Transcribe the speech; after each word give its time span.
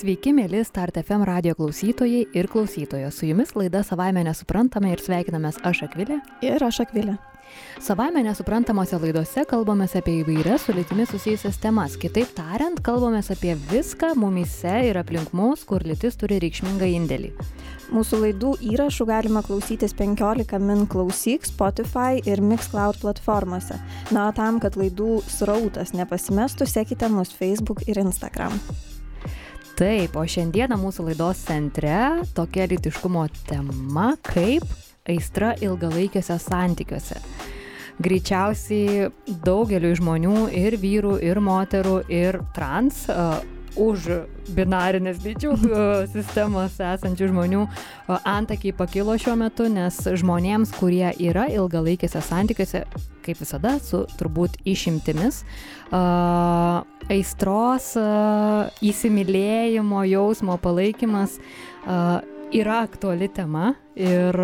Sveiki, 0.00 0.30
mėly 0.32 0.62
Start 0.64 0.96
FM 0.96 1.26
radio 1.28 1.52
klausytojai 1.58 2.22
ir 2.32 2.46
klausytojos. 2.48 3.18
Su 3.18 3.26
jumis 3.28 3.50
laida 3.52 3.82
savaime 3.84 4.22
nesuprantame 4.24 4.94
ir 4.94 5.02
sveikinamės 5.04 5.58
aš 5.68 5.82
Akvilė. 5.90 6.16
Ir 6.40 6.62
aš 6.64 6.78
Akvilė. 6.86 7.18
Savaime 7.84 8.22
nesuprantamose 8.24 8.96
laidose 9.02 9.42
kalbamės 9.50 9.98
apie 9.98 10.14
įvairias 10.22 10.64
su 10.64 10.72
lytimi 10.72 11.04
susijusias 11.04 11.58
temas. 11.60 11.98
Kitaip 12.00 12.32
tariant, 12.38 12.80
kalbamės 12.86 13.28
apie 13.34 13.52
viską 13.68 14.14
mumise 14.16 14.72
ir 14.88 14.96
aplink 14.96 15.34
mus, 15.36 15.66
kur 15.68 15.84
lytis 15.84 16.16
turi 16.16 16.38
reikšmingą 16.40 16.88
indėlį. 16.94 17.34
Mūsų 17.92 18.22
laidų 18.22 18.54
įrašų 18.70 19.04
galima 19.10 19.42
klausytis 19.44 19.92
15 19.98 20.62
min 20.64 20.86
klausyk 20.88 21.44
Spotify 21.44 22.22
ir 22.24 22.40
Mixcloud 22.40 23.02
platformose. 23.02 23.76
Na, 24.16 24.30
o 24.30 24.32
tam, 24.32 24.62
kad 24.64 24.80
laidų 24.80 25.18
srautas 25.28 25.92
nepasimestų, 25.92 26.70
sekite 26.72 27.12
mus 27.12 27.36
Facebook 27.36 27.84
ir 27.90 28.00
Instagram. 28.00 28.56
Taip, 29.80 30.12
o 30.12 30.26
šiandieną 30.28 30.76
mūsų 30.76 31.06
laidos 31.06 31.38
centre 31.46 31.94
tokia 32.36 32.66
lytiškumo 32.68 33.22
tema 33.48 34.10
kaip 34.20 34.66
aistra 35.08 35.54
ilgalaikiuose 35.56 36.36
santykiuose. 36.36 37.16
Greičiausiai 38.04 39.08
daugeliu 39.46 39.94
žmonių 39.96 40.50
ir 40.52 40.76
vyrų, 40.82 41.14
ir 41.24 41.40
moterų, 41.40 41.96
ir 42.12 42.42
trans 42.52 43.06
uh, 43.08 43.40
už 43.78 44.08
binarinės 44.54 45.20
lyčių 45.22 45.54
sistemos 46.14 46.78
esančių 46.82 47.30
žmonių 47.30 47.64
antakiai 48.26 48.74
pakilo 48.76 49.16
šiuo 49.20 49.36
metu, 49.38 49.68
nes 49.70 49.96
žmonėms, 50.20 50.74
kurie 50.78 51.08
yra 51.22 51.46
ilgalaikėse 51.52 52.22
santykiuose, 52.24 52.84
kaip 53.24 53.40
visada, 53.42 53.76
su 53.82 54.04
turbūt 54.18 54.58
išimtimis, 54.68 55.44
aistros, 57.10 57.92
įsimylėjimo 58.86 60.04
jausmo 60.10 60.56
palaikymas 60.62 61.38
yra 62.50 62.80
aktuali 62.82 63.28
tema 63.30 63.74
ir 63.98 64.36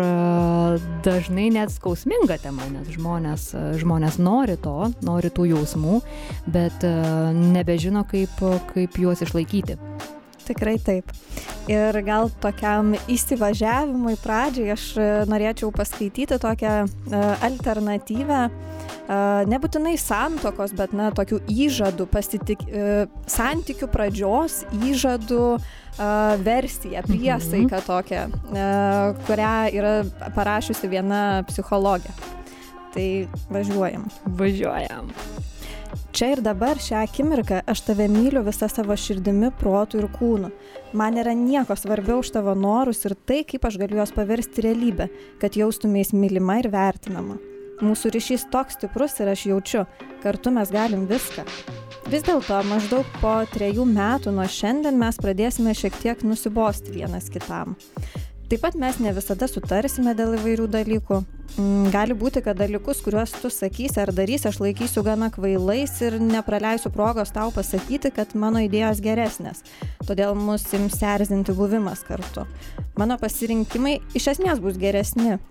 dažnai 1.05 1.49
net 1.55 1.73
skausminga 1.73 2.37
tema, 2.43 2.67
nes 2.71 2.89
žmonės, 2.95 3.49
žmonės 3.81 4.19
nori 4.21 4.57
to, 4.63 4.91
nori 5.03 5.31
tų 5.33 5.49
jausmų, 5.51 6.01
bet 6.53 6.87
nebežino, 7.35 8.05
kaip, 8.07 8.41
kaip 8.73 8.99
juos 9.01 9.23
išlaikyti. 9.25 9.79
Tikrai 10.47 10.77
taip. 10.79 11.11
Ir 11.67 11.97
gal 12.07 12.29
tokiam 12.41 12.93
įsivažiavimui 13.11 14.15
pradžiai 14.23 14.71
aš 14.71 14.83
norėčiau 15.27 15.73
paskaityti 15.75 16.37
tokią 16.39 16.75
alternatyvę, 17.43 18.39
nebūtinai 19.51 19.95
santokos, 19.99 20.71
bet 20.77 20.93
na, 20.95 21.09
tokių 21.15 21.41
įžadų, 21.51 22.07
pasitik, 22.11 22.63
santykių 23.27 23.89
pradžios 23.91 24.61
įžadų 24.79 25.43
versiją, 26.47 27.03
mhm. 27.03 27.11
priesaiką 27.11 27.83
tokią, 27.87 28.23
kurią 29.27 29.53
yra 29.75 29.93
parašiusi 30.35 30.91
viena 30.91 31.43
psichologė. 31.51 32.15
Tai 32.95 33.07
važiuojam. 33.51 34.07
Važiuojam. 34.39 35.11
Čia 36.17 36.31
ir 36.33 36.39
dabar 36.41 36.79
šią 36.81 37.03
akimirką 37.05 37.59
aš 37.69 37.83
tave 37.85 38.07
myliu 38.09 38.41
visą 38.41 38.65
savo 38.71 38.95
širdimi, 38.97 39.51
protų 39.59 39.99
ir 39.99 40.07
kūnu. 40.15 40.47
Man 40.97 41.19
yra 41.21 41.35
nieko 41.37 41.75
svarbiau 41.77 42.23
už 42.23 42.31
tavo 42.33 42.55
norus 42.57 43.05
ir 43.05 43.13
tai, 43.29 43.43
kaip 43.45 43.67
aš 43.69 43.77
galiu 43.77 43.99
juos 43.99 44.15
paversti 44.15 44.63
realybę, 44.65 45.11
kad 45.37 45.53
jaustumės 45.61 46.15
mylima 46.17 46.55
ir 46.63 46.71
vertinama. 46.73 47.37
Mūsų 47.85 48.15
ryšys 48.15 48.47
toks 48.49 48.79
stiprus 48.79 49.19
ir 49.21 49.29
aš 49.29 49.45
jaučiu, 49.51 49.83
kartu 50.23 50.55
mes 50.57 50.73
galim 50.73 51.05
viską. 51.05 51.45
Vis 52.09 52.25
dėlto 52.25 52.63
maždaug 52.65 53.05
po 53.21 53.35
trejų 53.53 53.85
metų 53.85 54.33
nuo 54.33 54.49
šiandien 54.49 54.97
mes 54.97 55.21
pradėsime 55.21 55.77
šiek 55.77 56.01
tiek 56.01 56.25
nusibosti 56.25 56.97
vienas 56.97 57.29
kitam. 57.29 57.77
Taip 58.47 58.61
pat 58.63 58.77
mes 58.79 58.95
ne 59.03 59.11
visada 59.11 59.43
sutarsime 59.51 60.13
dėl 60.15 60.37
įvairių 60.37 60.69
dalykų. 60.71 61.17
Mm, 61.59 61.89
gali 61.91 62.15
būti, 62.15 62.39
kad 62.45 62.55
dalykus, 62.55 63.01
kuriuos 63.03 63.33
tu 63.41 63.49
sakysi 63.51 63.99
ar 63.99 64.13
darysi, 64.15 64.47
aš 64.47 64.61
laikysiu 64.63 65.03
gana 65.03 65.27
kvailais 65.35 65.91
ir 66.05 66.15
nepraleisiu 66.23 66.91
progos 66.95 67.33
tau 67.35 67.51
pasakyti, 67.51 68.13
kad 68.15 68.31
mano 68.39 68.61
idėjos 68.63 69.01
geresnės. 69.03 69.65
Todėl 70.07 70.31
mus 70.39 70.63
ims 70.79 70.95
erzinti 71.03 71.55
buvimas 71.57 72.05
kartu. 72.07 72.45
Mano 72.95 73.19
pasirinkimai 73.19 73.97
iš 74.15 74.29
esmės 74.37 74.63
bus 74.63 74.79
geresni. 74.79 75.41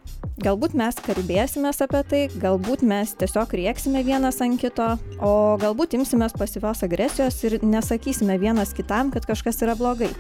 Galbūt 0.41 0.73
mes 0.77 0.97
kalbėsime 1.05 1.77
apie 1.77 2.03
tai, 2.09 2.25
galbūt 2.41 2.81
mes 2.81 3.13
tiesiog 3.21 3.53
rieksime 3.61 4.01
vienas 4.09 4.41
ant 4.41 4.57
kito, 4.61 4.95
o 5.21 5.33
galbūt 5.61 6.01
imsimės 6.01 6.33
pasyvios 6.37 6.85
agresijos 6.85 7.45
ir 7.45 7.61
nesakysime 7.61 8.41
vienas 8.41 8.73
kitam, 8.77 9.13
kad 9.13 9.29
kažkas 9.29 9.61
yra 9.65 9.77
blogai 9.77 10.15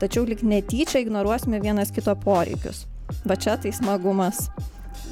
tačiau 0.00 0.26
lik 0.28 0.42
netyčia 0.46 1.02
ignoruosime 1.04 1.60
vienas 1.62 1.92
kito 1.94 2.14
poreikius. 2.24 2.86
Va 3.26 3.36
čia 3.36 3.56
tai 3.60 3.72
smagumas. 3.74 4.48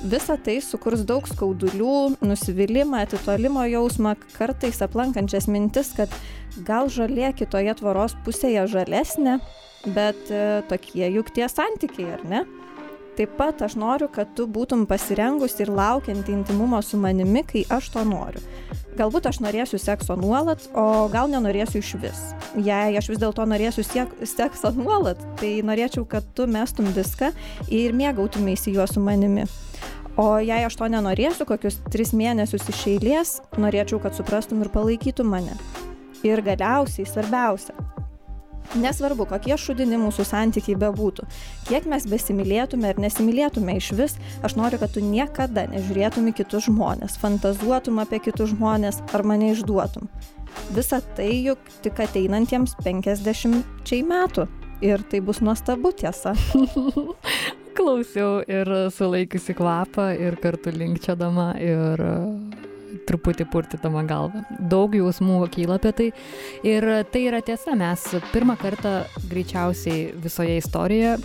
Visa 0.06 0.36
tai 0.38 0.60
sukurs 0.62 1.02
daug 1.06 1.26
skaudulių, 1.26 2.18
nusivylimą, 2.22 3.02
atitolimo 3.02 3.64
jausmą, 3.66 4.14
kartais 4.36 4.78
aplankančias 4.84 5.48
mintis, 5.50 5.90
kad 5.96 6.12
gal 6.66 6.90
žalė 6.92 7.32
kitoje 7.34 7.74
tvoros 7.80 8.14
pusėje 8.26 8.68
žalesnė, 8.70 9.38
bet 9.96 10.30
e, 10.30 10.62
tokie 10.70 11.08
juk 11.10 11.32
tie 11.34 11.48
santykiai, 11.50 12.12
ar 12.14 12.22
ne? 12.30 12.44
Taip 13.18 13.32
pat 13.34 13.62
aš 13.66 13.74
noriu, 13.74 14.06
kad 14.14 14.28
tu 14.38 14.44
būtum 14.46 14.84
pasirengusi 14.86 15.64
ir 15.64 15.72
laukianti 15.74 16.30
intimumo 16.30 16.78
su 16.86 17.00
manimi, 17.02 17.42
kai 17.42 17.64
aš 17.74 17.88
to 17.96 18.04
noriu. 18.06 18.38
Galbūt 18.94 19.26
aš 19.26 19.40
norėsiu 19.42 19.80
sekso 19.82 20.14
nuolat, 20.14 20.62
o 20.70 21.08
gal 21.10 21.26
nenorėsiu 21.32 21.82
iš 21.82 21.90
vis. 21.98 22.20
Jei 22.54 22.94
aš 23.00 23.10
vis 23.10 23.18
dėlto 23.18 23.42
norėsiu 23.50 23.82
siek, 23.82 24.14
sekso 24.22 24.70
nuolat, 24.76 25.18
tai 25.42 25.56
norėčiau, 25.66 26.06
kad 26.06 26.30
tu 26.38 26.46
mestum 26.46 26.92
viską 26.94 27.32
ir 27.74 27.98
mėgautumėsi 27.98 28.78
juo 28.78 28.86
su 28.86 29.02
manimi. 29.02 29.48
O 30.14 30.30
jei 30.38 30.62
aš 30.66 30.78
to 30.78 30.86
nenorėsiu, 30.94 31.42
kokius 31.50 31.82
tris 31.90 32.14
mėnesius 32.14 32.70
iš 32.70 32.86
eilės, 32.94 33.36
norėčiau, 33.58 33.98
kad 34.02 34.14
suprastum 34.14 34.62
ir 34.62 34.70
palaikytum 34.70 35.34
mane. 35.34 35.58
Ir 36.22 36.42
galiausiai 36.46 37.06
svarbiausia, 37.06 37.74
Nesvarbu, 38.76 39.24
kokie 39.30 39.56
šudini 39.56 39.96
mūsų 39.96 40.26
santykiai 40.28 40.76
bebūtų, 40.76 41.24
kiek 41.70 41.86
mes 41.88 42.04
besimylėtume 42.10 42.90
ar 42.92 43.00
nesimylėtume 43.00 43.78
iš 43.78 43.92
vis, 43.96 44.16
aš 44.44 44.58
noriu, 44.60 44.80
kad 44.82 44.92
tu 44.92 45.00
niekada 45.00 45.64
nežiūrėtum 45.72 46.28
į 46.28 46.34
kitus 46.42 46.66
žmonės, 46.68 47.16
fantazuotum 47.22 48.02
apie 48.04 48.20
kitus 48.26 48.52
žmonės 48.52 49.00
ar 49.16 49.24
mane 49.24 49.54
išduotum. 49.54 50.10
Visa 50.76 51.00
tai 51.16 51.30
juk 51.46 51.64
tik 51.84 52.00
ateinantiems 52.04 52.76
50 52.84 54.04
metų. 54.04 54.48
Ir 54.84 55.02
tai 55.10 55.18
bus 55.24 55.40
nuostabu 55.42 55.90
tiesa. 55.96 56.36
Klausiau 57.78 58.42
ir 58.46 58.68
sulaikiusi 58.94 59.56
kvapą 59.58 60.12
ir 60.14 60.36
kartu 60.42 60.70
linkčiodama 60.74 61.48
ir 61.62 62.02
truputį 63.08 63.48
purtydama 63.52 64.04
galvą. 64.08 64.44
Daug 64.70 64.96
jausmų 64.96 65.42
kyla 65.54 65.78
apie 65.80 65.94
tai. 66.00 66.08
Ir 66.66 66.88
tai 67.12 67.26
yra 67.28 67.42
tiesa, 67.44 67.76
mes 67.78 68.08
pirmą 68.32 68.58
kartą 68.60 69.00
greičiausiai 69.30 70.10
visoje 70.24 70.58
istorijoje 70.60 71.16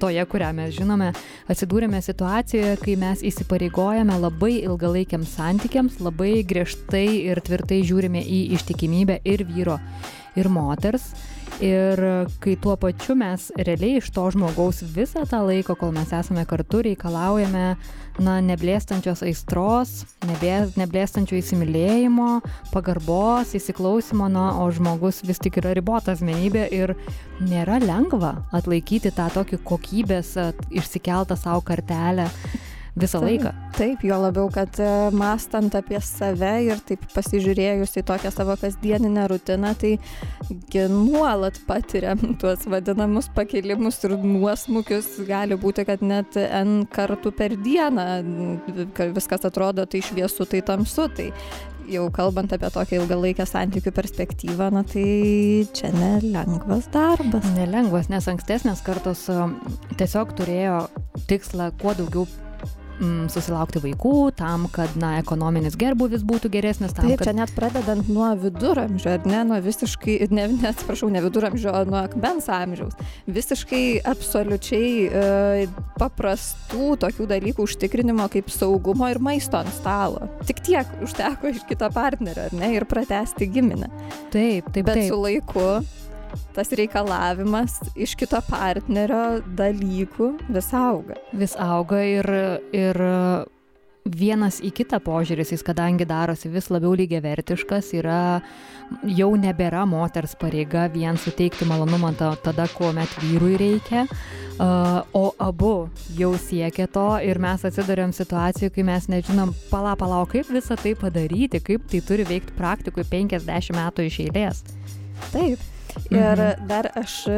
toje, 0.00 0.24
kurią 0.28 0.50
mes 0.56 0.74
žinome, 0.76 1.10
atsidūrėme 1.50 2.00
situacijoje, 2.04 2.76
kai 2.82 2.96
mes 3.00 3.22
įsipareigojame 3.26 4.18
labai 4.20 4.58
ilgalaikiams 4.58 5.36
santykiams, 5.38 6.00
labai 6.04 6.42
griežtai 6.48 7.06
ir 7.30 7.40
tvirtai 7.44 7.82
žiūrime 7.86 8.20
į 8.20 8.42
ištikimybę 8.58 9.20
ir 9.24 9.46
vyro, 9.48 9.78
ir 10.36 10.50
moters. 10.52 11.08
Ir 11.64 12.00
kai 12.44 12.52
tuo 12.60 12.74
pačiu 12.76 13.14
mes 13.16 13.46
realiai 13.56 13.96
iš 13.96 14.10
to 14.12 14.26
žmogaus 14.34 14.82
visą 14.92 15.22
tą 15.24 15.40
laiką, 15.46 15.72
kol 15.80 15.94
mes 15.94 16.10
esame 16.12 16.44
kartu, 16.48 16.82
reikalaujame, 16.84 17.64
na, 18.20 18.34
neblėstančios 18.44 19.22
aistros, 19.24 20.02
neblėstančio 20.28 21.38
įsimylėjimo, 21.40 22.28
pagarbos, 22.74 23.54
įsiklausimo, 23.56 24.28
na, 24.28 24.50
o 24.60 24.68
žmogus 24.68 25.22
vis 25.24 25.40
tik 25.40 25.56
yra 25.62 25.72
ribota 25.76 26.12
asmenybė 26.12 26.68
ir 26.76 26.92
nėra 27.40 27.80
lengva 27.80 28.34
atlaikyti 28.56 29.14
tą 29.16 29.30
tokį 29.32 29.62
kokybės 29.64 30.36
išsikeltą 30.68 31.40
savo 31.40 31.64
kartelę 31.64 32.28
visą 32.96 33.20
taip, 33.20 33.28
laiką. 33.28 33.52
Taip, 33.76 34.04
jo 34.08 34.18
labiau, 34.20 34.48
kad 34.52 34.80
e, 34.80 34.88
mastant 35.16 35.74
apie 35.76 36.00
save 36.04 36.52
ir 36.66 36.80
taip 36.88 37.04
pasižiūrėjus 37.12 37.98
į 38.00 38.04
tokią 38.08 38.32
savo 38.34 38.56
kasdieninę 38.60 39.26
rutiną, 39.32 39.74
tai 39.78 39.96
nuolat 40.92 41.60
patiriam 41.68 42.20
tuos 42.40 42.66
vadinamus 42.70 43.28
pakelimus 43.36 44.00
ir 44.08 44.16
nuosmukius. 44.22 45.12
Gali 45.28 45.58
būti, 45.60 45.86
kad 45.88 46.04
net 46.04 46.36
N 46.40 46.84
kartų 46.92 47.32
per 47.36 47.56
dieną 47.60 48.08
viskas 49.16 49.46
atrodo 49.48 49.86
tai 49.86 50.02
šviesu, 50.04 50.48
tai 50.48 50.62
tamsu. 50.64 51.08
Tai 51.16 51.30
jau 51.90 52.06
kalbant 52.14 52.50
apie 52.54 52.70
tokią 52.72 53.02
ilgalaikę 53.02 53.46
santykių 53.46 53.92
perspektyvą, 53.94 54.70
na 54.74 54.82
tai 54.86 55.66
čia 55.76 55.92
nelengvas 55.94 56.88
darbas. 56.94 57.46
Nelengvas, 57.58 58.10
nes 58.12 58.26
ankstesnės 58.32 58.82
kartos 58.86 59.26
tiesiog 60.00 60.34
turėjo 60.38 60.80
tikslą 61.30 61.70
kuo 61.80 61.94
daugiau 61.98 62.26
mm, 63.00 63.28
susilaukti 63.32 63.80
vaikų, 63.84 64.14
tam, 64.38 64.66
kad, 64.72 64.94
na, 65.00 65.16
ekonominis 65.20 65.76
gerbuvis 65.78 66.24
būtų 66.26 66.50
geresnis. 66.52 66.94
Tam, 66.96 67.08
Taip, 67.08 67.20
kad... 67.20 67.28
čia 67.28 67.36
net 67.36 67.52
pradedant 67.56 68.08
nuo 68.12 68.28
viduramžių, 68.40 69.10
ar 69.16 69.28
ne, 69.28 69.42
nuo 69.50 69.60
visiškai, 69.64 70.18
ne, 70.34 70.48
ne 70.54 70.70
atsiprašau, 70.70 71.10
ne 71.12 71.22
viduramžių, 71.24 71.72
o 71.72 71.82
nuo 71.88 72.00
akmens 72.02 72.48
amžiaus. 72.52 72.96
Visiškai 73.30 73.82
absoliučiai 74.06 74.92
e, 75.06 75.66
paprastų 76.00 76.94
tokių 77.04 77.28
dalykų 77.34 77.66
užtikrinimo 77.66 78.28
kaip 78.32 78.50
saugumo 78.52 79.10
ir 79.12 79.20
maisto 79.22 79.60
ant 79.60 79.74
stalo. 79.76 80.30
Tik 80.48 80.64
tiek 80.66 80.96
užteko 81.06 81.52
iš 81.52 81.64
kito 81.68 81.90
partnerio, 81.94 82.48
ar 82.48 82.56
ne, 82.56 82.72
ir 82.78 82.88
pratesti 82.88 83.50
giminę. 83.50 83.90
Taip, 84.34 84.72
taip, 84.72 84.84
Bet 84.86 84.94
taip. 84.94 85.08
su 85.10 85.20
laiku 85.20 85.68
tas 86.56 86.72
reikalavimas 86.76 87.80
iš 87.96 88.16
kito 88.18 88.40
partnerio 88.48 89.40
dalykų 89.58 90.32
vis 90.48 90.72
auga. 90.76 91.18
vis 91.32 91.56
auga 91.60 92.02
ir, 92.04 92.30
ir 92.76 93.02
vienas 94.06 94.60
į 94.64 94.70
kitą 94.76 95.00
požiūris, 95.02 95.52
jis 95.54 95.64
kadangi 95.66 96.06
darosi 96.08 96.50
vis 96.52 96.68
labiau 96.70 96.94
lygiavertiškas, 96.98 97.90
yra 97.98 98.20
jau 99.16 99.28
nebėra 99.38 99.84
moters 99.88 100.36
pareiga 100.38 100.86
vien 100.92 101.18
suteikti 101.18 101.66
malonumą 101.68 102.12
ta, 102.18 102.32
tada, 102.42 102.68
kuomet 102.76 103.10
vyrui 103.22 103.56
reikia, 103.60 104.06
uh, 104.06 105.02
o 105.16 105.24
abu 105.42 105.88
jau 106.18 106.32
siekia 106.40 106.88
to 106.92 107.08
ir 107.26 107.40
mes 107.42 107.66
atsidariam 107.66 108.14
situacijų, 108.14 108.72
kai 108.74 108.86
mes 108.86 109.08
nežinom, 109.12 109.54
pala, 109.72 109.96
pala, 109.98 110.22
kaip 110.30 110.50
visą 110.54 110.78
tai 110.80 110.94
padaryti, 110.98 111.62
kaip 111.62 111.88
tai 111.90 112.02
turi 112.06 112.26
veikti 112.28 112.56
praktikui 112.58 113.06
50 113.10 113.74
metų 113.76 114.10
iš 114.10 114.20
eilės. 114.28 114.62
Taip. 115.32 115.72
Ir 116.10 116.36
Mhm. 116.38 116.66
dar 116.68 116.90
aš 116.94 117.26
e, 117.28 117.36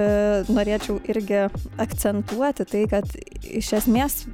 norėčiau 0.49 0.99
irgi 1.09 1.45
akcentuoti 1.79 2.65
tai, 2.69 2.87
kad 2.91 3.05
iš 3.43 3.73
esmės, 3.81 4.27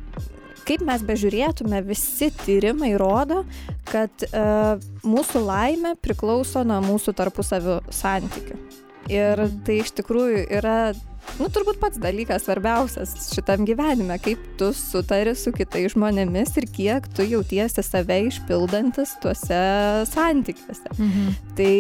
kaip 0.65 0.81
mes 0.81 1.03
bežiūrėtume, 1.03 1.82
visi 1.87 2.31
tyrimai 2.44 2.94
rodo, 2.99 3.44
kad 3.85 4.11
e, 4.25 4.44
mūsų 5.05 5.43
laimė 5.44 5.94
priklauso 6.00 6.65
nuo 6.65 6.81
mūsų 6.81 7.15
tarpusavio 7.15 7.81
santykių. 7.91 8.56
Ir 9.12 9.37
Mhm. 9.44 9.65
tai 9.67 9.79
iš 9.82 9.93
tikrųjų 10.00 10.47
yra, 10.50 10.94
nu, 11.38 11.49
turbūt 11.53 11.81
pats 11.82 11.99
dalykas 12.00 12.47
svarbiausias 12.47 13.15
šitam 13.35 13.65
gyvenime, 13.69 14.17
kaip 14.23 14.43
tu 14.61 14.71
sutari 14.76 15.35
su 15.38 15.53
kitais 15.55 15.94
žmonėmis 15.94 16.55
ir 16.61 16.69
kiek 16.71 17.09
tu 17.17 17.26
jautiesi 17.26 17.85
save 17.85 18.21
išpildantis 18.29 19.17
tuose 19.23 19.61
santykiuose. 20.11 20.94
Mhm. 20.94 21.35
Tai 21.59 21.73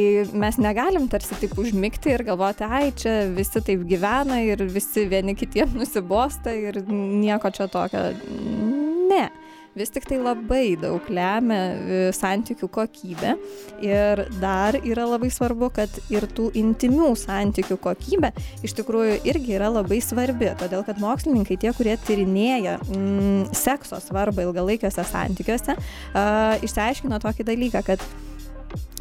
mes 0.44 0.60
negalim 0.62 1.08
tarsi 1.10 1.38
taip 1.40 1.56
užmigti 1.60 2.14
ir 2.14 2.26
galvoti, 2.26 2.66
ai, 2.66 2.90
čia 2.98 3.24
visi 3.34 3.62
taip 3.64 3.86
gyvena 3.88 4.40
ir 4.44 4.66
visi 4.70 5.06
vieni 5.10 5.36
kitiem 5.38 5.76
nusibosta 5.78 6.54
ir 6.54 6.82
nieko 6.88 7.50
čia 7.54 7.68
tokio. 7.70 8.10
Ne. 9.10 9.28
Vis 9.74 9.90
tik 9.90 10.04
tai 10.06 10.20
labai 10.22 10.76
daug 10.78 11.02
lemia 11.10 11.60
e, 11.74 12.00
santykių 12.14 12.68
kokybė. 12.76 13.32
Ir 13.82 14.22
dar 14.38 14.78
yra 14.86 15.06
labai 15.10 15.32
svarbu, 15.34 15.70
kad 15.74 15.96
ir 16.14 16.28
tų 16.30 16.52
intimių 16.60 17.10
santykių 17.18 17.78
kokybė 17.82 18.30
iš 18.66 18.76
tikrųjų 18.78 19.18
irgi 19.26 19.56
yra 19.58 19.72
labai 19.74 19.98
svarbi, 20.04 20.52
todėl 20.60 20.84
kad 20.86 21.00
mokslininkai, 21.02 21.58
tie, 21.60 21.72
kurie 21.74 21.96
tyrinėja 22.06 22.78
mm, 22.84 23.50
sekso 23.56 23.98
svarbą 24.02 24.46
ilgalaikiuose 24.46 25.04
santykiuose, 25.10 25.74
uh, 25.74 26.54
išsiaiškino 26.64 27.18
tokį 27.22 27.46
dalyką, 27.50 27.82
kad 27.86 28.04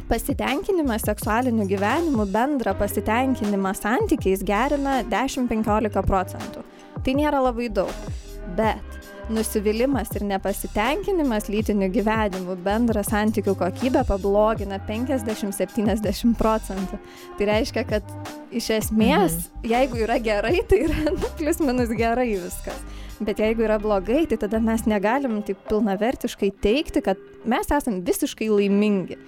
pasitenkinimas 0.08 1.06
seksualiniu 1.06 1.68
gyvenimu, 1.70 2.26
bendrą 2.34 2.74
pasitenkinimą 2.78 3.72
santykiais 3.78 4.44
gerina 4.44 5.00
10-15 5.08 6.04
procentų. 6.04 6.64
Tai 7.04 7.16
nėra 7.16 7.40
labai 7.44 7.70
daug, 7.72 8.10
bet 8.58 8.83
nusivylimas 9.32 10.10
ir 10.16 10.24
nepasitenkinimas 10.28 11.48
lytiniu 11.52 11.88
gyvenimu 11.92 12.56
bendrą 12.64 13.04
santykių 13.06 13.54
kokybę 13.60 14.04
pablogina 14.08 14.78
50-70 14.88 16.34
procentų. 16.38 16.98
Tai 17.38 17.48
reiškia, 17.50 17.86
kad 17.88 18.10
iš 18.52 18.70
esmės, 18.78 19.38
mhm. 19.38 19.70
jeigu 19.74 20.02
yra 20.04 20.18
gerai, 20.22 20.58
tai 20.68 20.84
yra 20.88 21.10
nu, 21.16 21.32
plus 21.38 21.62
minus 21.64 21.94
gerai 21.96 22.30
viskas. 22.36 22.82
Bet 23.24 23.38
jeigu 23.38 23.64
yra 23.64 23.78
blogai, 23.78 24.24
tai 24.30 24.38
tada 24.42 24.58
mes 24.60 24.84
negalim 24.90 25.38
taip 25.46 25.60
pilnavertiškai 25.70 26.50
teikti, 26.64 27.04
kad 27.04 27.20
mes 27.48 27.70
esame 27.70 28.02
visiškai 28.04 28.50
laimingi. 28.50 29.20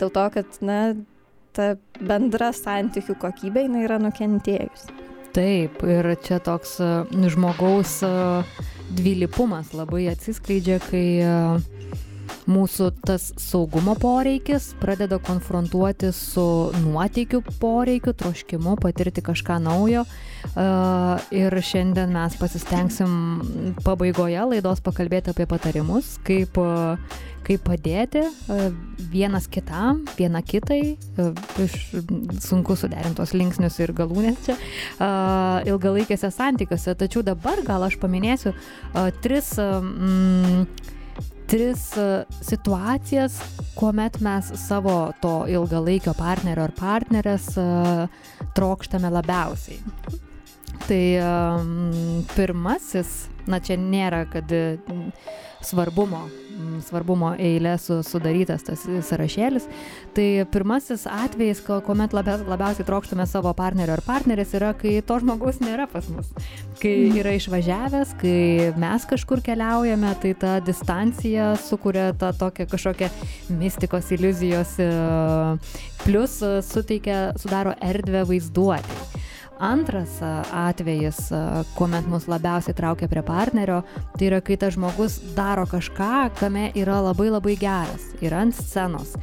Dėl 0.00 0.12
to, 0.12 0.24
kad, 0.32 0.56
na, 0.64 0.80
ta 1.56 1.74
bendra 2.00 2.52
santykių 2.56 3.16
kokybė 3.20 3.66
jinai 3.66 3.84
yra 3.86 4.00
nukentėjusi. 4.02 5.04
Taip, 5.36 5.82
ir 5.84 6.08
čia 6.24 6.38
toks 6.40 6.78
e, 6.80 6.88
žmogaus 7.28 7.98
e, 8.06 8.10
dvilypumas 8.90 9.72
labai 9.74 10.06
atsiskleidžia, 10.12 10.78
kai 10.90 11.06
mūsų 12.50 12.90
tas 13.06 13.30
saugumo 13.40 13.96
poreikis 13.98 14.70
pradeda 14.80 15.18
konfrontuoti 15.22 16.12
su 16.14 16.46
nuoteikių 16.84 17.42
poreikiu, 17.60 18.14
troškimu 18.14 18.76
patirti 18.82 19.24
kažką 19.26 19.58
naujo. 19.62 20.06
Ir 21.34 21.60
šiandien 21.70 22.12
mes 22.14 22.36
pasistengsim 22.38 23.76
pabaigoje 23.84 24.44
laidos 24.52 24.82
pakalbėti 24.84 25.34
apie 25.34 25.48
patarimus, 25.50 26.16
kaip, 26.26 26.60
kaip 27.46 27.64
padėti 27.66 28.22
vienas 29.10 29.50
kitam, 29.50 30.04
viena 30.18 30.42
kitai, 30.46 30.96
iš 31.62 31.76
sunku 32.46 32.78
suderintos 32.78 33.34
linksnius 33.34 33.80
ir 33.82 33.94
galūnės 33.96 34.42
čia, 34.46 34.58
ilgalaikėse 35.66 36.30
santykiuose. 36.30 36.94
Tačiau 36.94 37.26
dabar 37.26 37.62
gal 37.66 37.88
aš 37.88 37.98
paminėsiu 38.02 38.54
tris 39.24 39.56
mm, 39.58 40.94
tris 41.46 41.88
situacijas, 42.42 43.38
kuomet 43.76 44.20
mes 44.24 44.50
savo 44.58 45.12
to 45.22 45.34
ilgalaikio 45.50 46.14
partnerio 46.18 46.66
ar 46.66 46.74
partnerės 46.76 47.52
trokštame 48.56 49.10
labiausiai. 49.14 49.80
Tai 50.86 51.02
um, 51.22 52.24
pirmasis, 52.34 53.26
na 53.50 53.60
čia 53.60 53.78
nėra, 53.80 54.24
kad 54.30 54.50
svarbumo, 55.64 56.26
svarbumo 56.86 57.32
eilė 57.40 57.74
su, 57.80 57.98
sudarytas 58.06 58.64
tas 58.66 58.84
sąrašėlis. 59.08 59.66
Tai 60.16 60.26
pirmasis 60.52 61.06
atvejis, 61.10 61.62
kuomet 61.66 62.14
labia, 62.16 62.36
labiausiai 62.46 62.86
trokštame 62.88 63.26
savo 63.28 63.52
partnerio 63.56 63.96
ar 63.96 64.02
partnerės, 64.06 64.54
yra, 64.56 64.72
kai 64.78 64.98
to 65.06 65.18
žmogaus 65.22 65.60
nėra 65.64 65.88
pas 65.90 66.08
mus. 66.12 66.30
Kai 66.80 66.94
yra 67.20 67.34
išvažiavęs, 67.38 68.16
kai 68.20 68.72
mes 68.80 69.06
kažkur 69.10 69.42
keliaujame, 69.44 70.14
tai 70.22 70.34
ta 70.38 70.56
distancija 70.64 71.54
sukuria 71.66 72.10
tą 72.18 72.32
tokią 72.36 72.68
kažkokią 72.72 73.12
mistikos 73.60 74.12
iliuzijos, 74.16 74.76
plus 76.04 76.40
suteikia, 76.70 77.30
sudaro 77.40 77.76
erdvę 77.84 78.26
vaizduoti. 78.28 79.24
Antras 79.58 80.18
atvejis, 80.52 81.16
kuomet 81.76 82.04
mus 82.10 82.26
labiausiai 82.28 82.76
traukia 82.76 83.08
prie 83.08 83.22
partnerio, 83.24 83.78
tai 84.18 84.26
yra, 84.28 84.40
kai 84.44 84.58
tas 84.60 84.74
žmogus 84.76 85.16
daro 85.36 85.64
kažką, 85.70 86.28
kame 86.36 86.66
yra 86.76 86.98
labai 87.00 87.30
labai 87.32 87.54
geras, 87.56 88.04
yra 88.20 88.42
ant 88.44 88.52
scenos, 88.52 89.14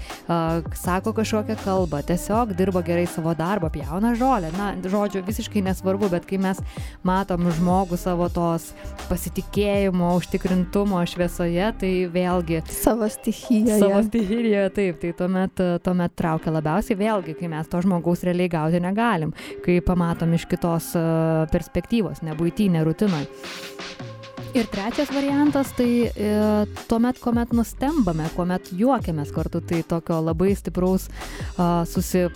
sako 0.80 1.14
kažkokią 1.20 1.58
kalbą, 1.62 2.02
tiesiog 2.08 2.56
dirba 2.58 2.82
gerai 2.86 3.06
savo 3.06 3.36
darbą, 3.38 3.70
pjauna 3.74 4.16
žolę. 4.18 4.50
Na, 4.58 4.72
žodžiu, 4.82 5.22
visiškai 5.28 5.62
nesvarbu, 5.68 6.10
bet 6.16 6.26
kai 6.26 6.42
mes 6.42 6.64
matom 7.06 7.52
žmogų 7.60 8.02
savo 8.02 8.26
tos 8.34 8.72
pasitikėjimo, 9.12 10.16
užtikrintumo 10.18 11.04
šviesoje, 11.14 11.70
tai 11.78 11.94
vėlgi. 12.10 12.64
Savo 12.74 13.06
stichijoje. 13.06 13.78
Savo 13.86 14.02
stichijoje, 14.10 14.66
taip, 14.74 14.98
tai 15.06 15.14
tuomet, 15.22 15.64
tuomet 15.86 16.18
traukia 16.18 16.58
labiausiai, 16.58 16.98
vėlgi, 16.98 17.38
kai 17.38 17.54
mes 17.54 17.70
to 17.70 17.86
žmogaus 17.86 18.26
realiai 18.26 18.50
gauti 18.50 18.82
negalim, 18.82 19.38
kai 19.62 19.78
pamatom 19.86 20.23
matom 20.24 20.34
iš 20.34 20.48
kitos 20.48 20.94
perspektyvos, 21.52 22.24
ne 22.24 22.36
būtinė 22.38 22.84
rutinai. 22.88 23.28
Ir 24.54 24.68
trečias 24.70 25.10
variantas, 25.10 25.72
tai 25.74 26.06
e, 26.14 26.34
tuomet, 26.86 27.18
kuomet 27.18 27.56
nustembame, 27.58 28.28
kuomet 28.36 28.68
juokiamės 28.78 29.32
kartu, 29.34 29.64
tai 29.66 29.80
tokio 29.82 30.20
labai 30.22 30.52
stipraus, 30.54 31.08
a, 31.58 31.88
susi, 31.90 32.28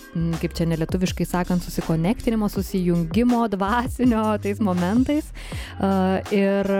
kaip 0.41 0.55
čia 0.57 0.65
nelietuviškai 0.65 1.27
sakant, 1.29 1.61
susikonektinimo, 1.61 2.49
susijungimo 2.49 3.43
dvasinio 3.53 4.23
tais 4.41 4.57
momentais. 4.65 5.29
A, 5.77 6.23
ir 6.33 6.71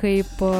kaip 0.00 0.40
a, 0.40 0.54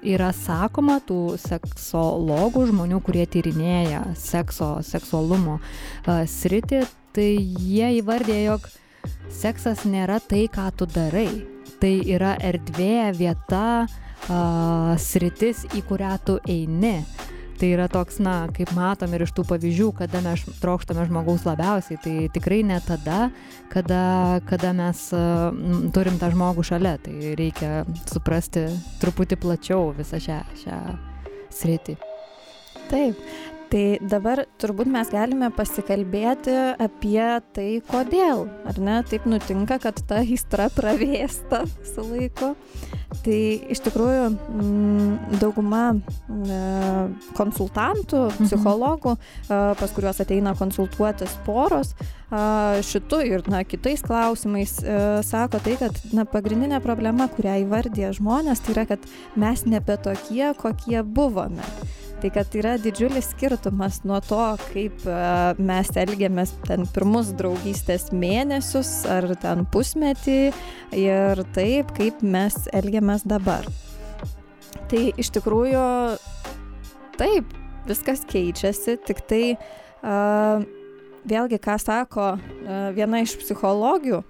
yra 0.00 0.30
sakoma 0.32 0.96
tų 1.04 1.36
seksologų, 1.44 2.64
žmonių, 2.72 3.02
kurie 3.04 3.26
tyrinėja 3.28 4.00
sekso, 4.16 4.78
seksualumo 4.80 5.58
a, 5.60 6.22
sritį, 6.24 6.86
tai 7.12 7.28
jie 7.36 7.92
įvardė, 8.00 8.40
jog 8.46 8.64
seksas 9.32 9.84
nėra 9.88 10.20
tai, 10.22 10.46
ką 10.52 10.70
tu 10.78 10.88
darai. 10.90 11.28
Tai 11.80 11.92
yra 12.08 12.36
erdvė, 12.40 13.12
vieta, 13.18 13.84
uh, 13.84 14.94
sritis, 15.00 15.64
į 15.74 15.84
kurią 15.88 16.16
tu 16.24 16.40
eini. 16.48 16.98
tai 17.58 17.68
yra 17.70 17.86
toks 17.88 18.18
na 18.18 18.48
kaip 18.50 18.72
matom 18.74 19.12
ir 19.14 19.22
iš 19.24 19.32
tų 19.36 19.44
pavyzdžių 19.46 19.86
kada 19.94 20.20
mes 20.24 20.42
trokštame 20.58 21.04
žmogaus 21.06 21.44
labiausiai 21.46 22.00
tai 22.02 22.14
tikrai 22.34 22.62
ne 22.66 22.80
tada 22.82 23.30
kada 23.70 24.40
kada 24.48 24.72
mes 24.74 25.04
turim 25.94 26.18
tą 26.18 26.32
žmogų 26.34 26.66
šalia 26.66 26.96
tai 26.98 27.34
reikia 27.38 27.84
suprasti 28.10 28.66
truputį 29.02 29.38
plačiau 29.38 29.92
visą 29.94 30.18
šią 30.18 30.40
šią 30.64 30.80
sritį 31.54 31.96
taip 32.90 33.22
tai 33.74 33.98
dabar 33.98 34.44
turbūt 34.62 34.86
mes 34.86 35.08
galime 35.10 35.48
pasikalbėti 35.54 36.54
apie 36.78 37.24
tai 37.56 37.68
kodėl 37.88 38.44
ar 38.70 38.76
ne? 38.78 39.00
Taip 39.10 39.26
nutinka 39.26 39.80
kad 39.82 39.98
ta 40.06 40.20
aistra 40.22 40.68
pravėsta 40.70 41.64
su 41.82 42.04
laiku. 42.06 42.52
Tai 43.24 43.38
iš 43.70 43.80
tikrųjų 43.84 44.28
mm, 44.30 45.38
dauguma 45.42 45.82
e, 45.94 46.60
konsultantų 47.38 48.24
mhm. 48.28 48.46
psichologų 48.48 49.14
pas 49.48 49.94
kuriuos 49.94 50.22
ateina 50.22 50.54
konsultuotis 50.58 51.34
poros 51.46 51.94
šitu 52.82 53.20
ir 53.22 53.44
na 53.50 53.62
kitais 53.66 54.02
klausimais 54.02 54.78
e, 54.82 54.96
sako 55.22 55.60
tai 55.62 55.76
kad 55.78 55.98
na 56.16 56.24
pagrindinė 56.26 56.80
problema 56.82 57.28
kurią 57.30 57.60
įvardija 57.62 58.10
žmonės 58.16 58.64
tai 58.64 58.74
yra 58.74 58.86
kad 58.94 59.10
mes 59.38 59.66
nebe 59.70 59.98
tokie 60.02 60.50
kokie 60.58 61.02
buvome 61.04 61.62
tai 62.24 62.30
kad 62.32 62.54
yra 62.56 62.78
didžiulis 62.80 63.26
skirtumas 63.34 63.98
nuo 64.08 64.16
to 64.24 64.40
kaip 64.70 65.02
e, 65.04 65.16
mes 65.60 65.90
elgiamės 66.00 66.54
ten 66.64 66.86
pirmus 66.94 67.34
draugystės 67.36 68.06
mėnesius 68.16 68.92
ar 69.12 69.26
ten 69.42 69.66
pusmetį 69.68 70.38
ir 70.96 71.42
taip 71.52 71.92
kaip 71.98 72.24
mes 72.24 72.56
elgiamės 72.72 73.26
dabar. 73.28 73.68
Tai 74.88 75.04
iš 75.20 75.34
tikrųjų 75.36 75.84
taip 77.20 77.52
viskas 77.84 78.24
keičiasi 78.32 78.96
tik 79.04 79.20
tai 79.28 79.44
uh, 79.52 80.64
vėlgi 81.28 81.60
ką 81.60 81.76
sako 81.76 82.30
uh, 82.38 82.86
viena 82.96 83.20
iš 83.20 83.36
psichologių 83.42 84.24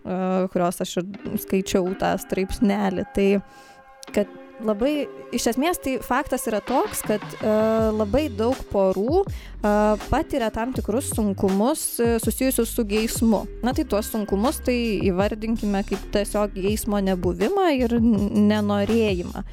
kurios 0.50 0.82
aš 0.82 0.98
ir 0.98 1.38
skaičiau 1.46 1.94
tą 2.02 2.16
straipsnelį 2.26 3.06
tai 3.14 3.28
kad 4.10 4.40
labai 4.62 5.06
iš 5.34 5.48
esmės 5.54 5.80
tai 5.82 5.96
faktas 6.04 6.46
yra 6.50 6.60
toks 6.64 7.02
kad 7.06 7.24
e, 7.40 7.54
labai 7.94 8.28
daug 8.30 8.58
porų 8.70 9.24
patiria 10.10 10.50
tam 10.54 10.72
tikrus 10.76 11.10
sunkumus 11.14 11.82
e, 12.00 12.18
susijusius 12.22 12.74
su 12.74 12.84
geismu 12.88 13.44
na 13.64 13.72
tai 13.76 13.86
tuos 13.88 14.10
sunkumus 14.12 14.60
tai 14.66 14.76
įvardinkime 15.08 15.82
kaip 15.88 16.02
tiesiog 16.14 16.56
geismo 16.56 17.00
nebuvimą 17.04 17.66
ir 17.78 17.96
nenorėjimą 18.00 19.44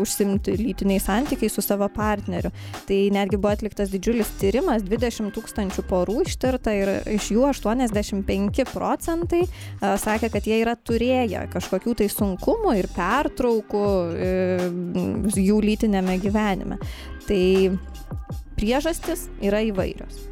užsimti 0.00 0.56
lytiniais 0.60 1.06
santykiais 1.08 1.54
su 1.54 1.64
savo 1.64 1.88
partneriu 1.92 2.52
tai 2.88 3.00
netgi 3.14 3.38
buvo 3.40 3.52
atliktas 3.54 3.92
didžiulis 3.92 4.32
tyrimas 4.40 4.84
dvidešim 4.86 5.30
tūkstančių 5.34 5.86
porų 5.90 6.20
ištirta 6.24 6.74
ir 6.76 6.92
iš 7.14 7.30
jų 7.34 7.48
aštuoniasdešim 7.50 8.24
penki 8.28 8.66
procentai 8.72 9.44
sakė 9.80 10.32
kad 10.34 10.48
jie 10.48 10.60
yra 10.64 10.76
turėję 10.76 11.46
kažkokių 11.52 11.98
tai 12.02 12.10
sunkumų 12.12 12.76
ir 12.80 12.90
pertraukų 12.96 13.84
E, 14.14 14.30
jų 15.40 15.60
lytinėme 15.64 16.18
gyvenime. 16.22 16.78
Tai 17.28 17.44
priežastis 18.64 19.28
yra 19.44 19.60
įvairios. 19.68 20.24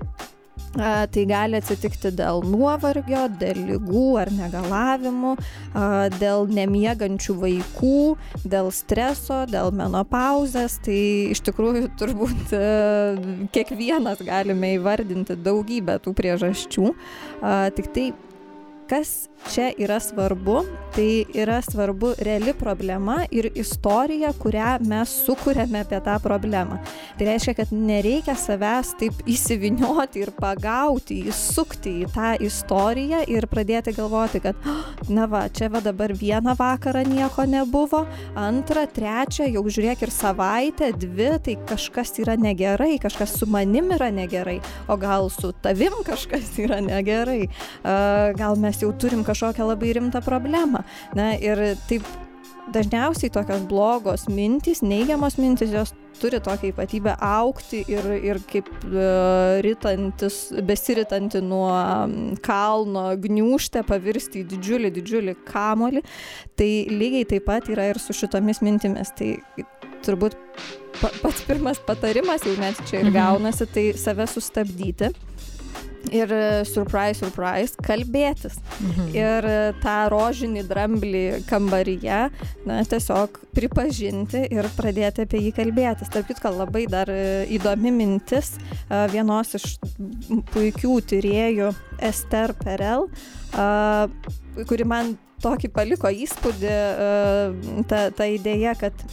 A, 0.72 1.04
tai 1.12 1.26
gali 1.28 1.58
atsitikti 1.58 2.14
dėl 2.16 2.40
nuovargio, 2.48 3.26
dėl 3.36 3.58
lygų 3.68 4.04
ar 4.22 4.30
negalavimų, 4.32 5.34
a, 5.76 5.82
dėl 6.16 6.46
nemiegančių 6.48 7.36
vaikų, 7.42 7.98
dėl 8.48 8.70
streso, 8.72 9.42
dėl 9.52 9.68
menopauzės. 9.76 10.78
Tai 10.80 10.98
iš 11.34 11.44
tikrųjų 11.44 11.92
turbūt 12.00 12.56
a, 12.56 12.62
e, 12.62 13.36
kiekvienas 13.52 14.24
galime 14.24 14.72
įvardinti 14.78 15.36
daugybę 15.44 16.00
tų 16.00 16.16
priežasčių. 16.16 16.94
Tik 17.76 17.92
tai 17.92 18.08
kas 18.92 19.28
čia 19.48 19.72
yra 19.80 20.00
svarbu 20.00 20.60
tai 20.92 21.24
yra 21.34 21.62
svarbu 21.62 22.12
reali 22.18 22.52
problema 22.52 23.24
ir 23.30 23.48
istorija 23.54 24.32
kurią 24.38 24.76
mes 24.84 25.10
sukuriame 25.24 25.80
apie 25.80 26.00
tą 26.04 26.18
problemą. 26.20 26.76
Tai 27.18 27.26
reiškia 27.26 27.54
kad 27.56 27.72
nereikia 27.72 28.34
savęs 28.36 28.92
taip 29.00 29.22
įsivynioti 29.26 30.20
ir 30.20 30.32
pagauti 30.36 31.22
įsukti 31.32 31.94
į 32.02 32.10
tą 32.12 32.34
istoriją 32.44 33.22
ir 33.32 33.46
pradėti 33.48 33.94
galvoti 33.96 34.42
kad 34.44 34.68
na 35.08 35.24
va 35.26 35.46
čia 35.48 35.70
va 35.72 35.80
dabar 35.80 36.12
vieną 36.12 36.54
vakarą 36.58 37.06
nieko 37.08 37.46
nebuvo 37.48 38.04
antrą 38.36 38.84
trečią 38.92 39.48
jau 39.48 39.64
žiūrėk 39.64 40.04
ir 40.04 40.12
savaitę 40.12 40.92
dvi 40.92 41.30
tai 41.48 41.56
kažkas 41.72 42.18
yra 42.20 42.36
negerai 42.36 42.98
kažkas 43.00 43.38
su 43.40 43.48
manim 43.48 43.90
yra 43.96 44.12
negerai 44.12 44.58
o 44.92 45.00
gal 45.00 45.30
su 45.32 45.54
tavim 45.64 45.96
kažkas 46.04 46.52
yra 46.60 46.82
negerai. 46.84 47.48
Gal 48.36 48.60
mes 48.60 48.81
jau 48.82 48.92
turim 49.04 49.24
kažkokią 49.26 49.66
labai 49.72 49.94
rimtą 49.98 50.22
problemą 50.24 50.84
na 51.18 51.32
ir 51.38 51.62
taip 51.88 52.06
dažniausiai 52.72 53.32
tokios 53.32 53.64
blogos 53.66 54.28
mintys 54.30 54.82
neigiamos 54.86 55.38
mintys 55.40 55.72
jos 55.74 55.94
turi 56.20 56.40
tokią 56.40 56.70
ypatybę 56.70 57.16
augti 57.18 57.82
ir 57.90 58.06
ir 58.22 58.38
kaip 58.50 58.68
e, 58.84 59.06
ritantis 59.66 60.36
besiritanti 60.68 61.42
nuo 61.42 61.72
kalno 62.44 63.08
gniūžtė 63.24 63.82
pavirsti 63.88 64.42
į 64.42 64.48
didžiulį 64.52 64.92
didžiulį 64.98 65.36
kamuolį 65.48 66.04
tai 66.58 66.70
lygiai 66.92 67.26
taip 67.34 67.48
pat 67.50 67.70
yra 67.72 67.90
ir 67.90 68.00
su 68.02 68.14
šitomis 68.14 68.62
mintimis. 68.62 69.10
Tai 69.18 69.32
turbūt 70.06 70.36
pa 71.00 71.10
pats 71.22 71.42
pirmas 71.46 71.80
patarimas 71.86 72.46
jau 72.46 72.54
net 72.60 72.78
čia 72.86 73.00
ir 73.00 73.10
mhm. 73.10 73.16
gaunasi 73.16 73.68
tai 73.74 73.86
save 73.98 74.28
sustabdyti 74.30 75.10
ir 76.10 76.32
e, 76.32 76.64
surprise, 76.64 77.20
surprise, 77.20 77.76
kalbėtis. 77.84 78.58
Mhm. 78.80 79.08
Ir 79.14 79.48
e, 79.48 79.56
tą 79.82 79.96
rožinį 80.12 80.64
dramblį 80.68 81.24
kambaryje, 81.48 82.20
na, 82.68 82.80
tiesiog 82.88 83.38
pripažinti 83.54 84.44
ir 84.52 84.68
pradėti 84.76 85.26
apie 85.26 85.42
jį 85.46 85.54
kalbėtis. 85.60 86.10
Tarp 86.12 86.30
kitko, 86.30 86.54
labai 86.56 86.86
dar 86.90 87.10
e, 87.12 87.46
įdomi 87.54 87.92
mintis 87.94 88.54
vienos 89.12 89.54
iš 89.56 89.76
puikių 90.52 90.98
tyriejų 91.08 91.70
Ester 92.02 92.52
Perel, 92.58 93.06
kuri 94.68 94.86
man 94.88 95.14
tokį 95.42 95.70
paliko 95.74 96.10
įspūdį, 96.12 96.74
ta, 97.90 98.04
ta 98.14 98.28
idėja, 98.30 98.74
kad 98.78 99.04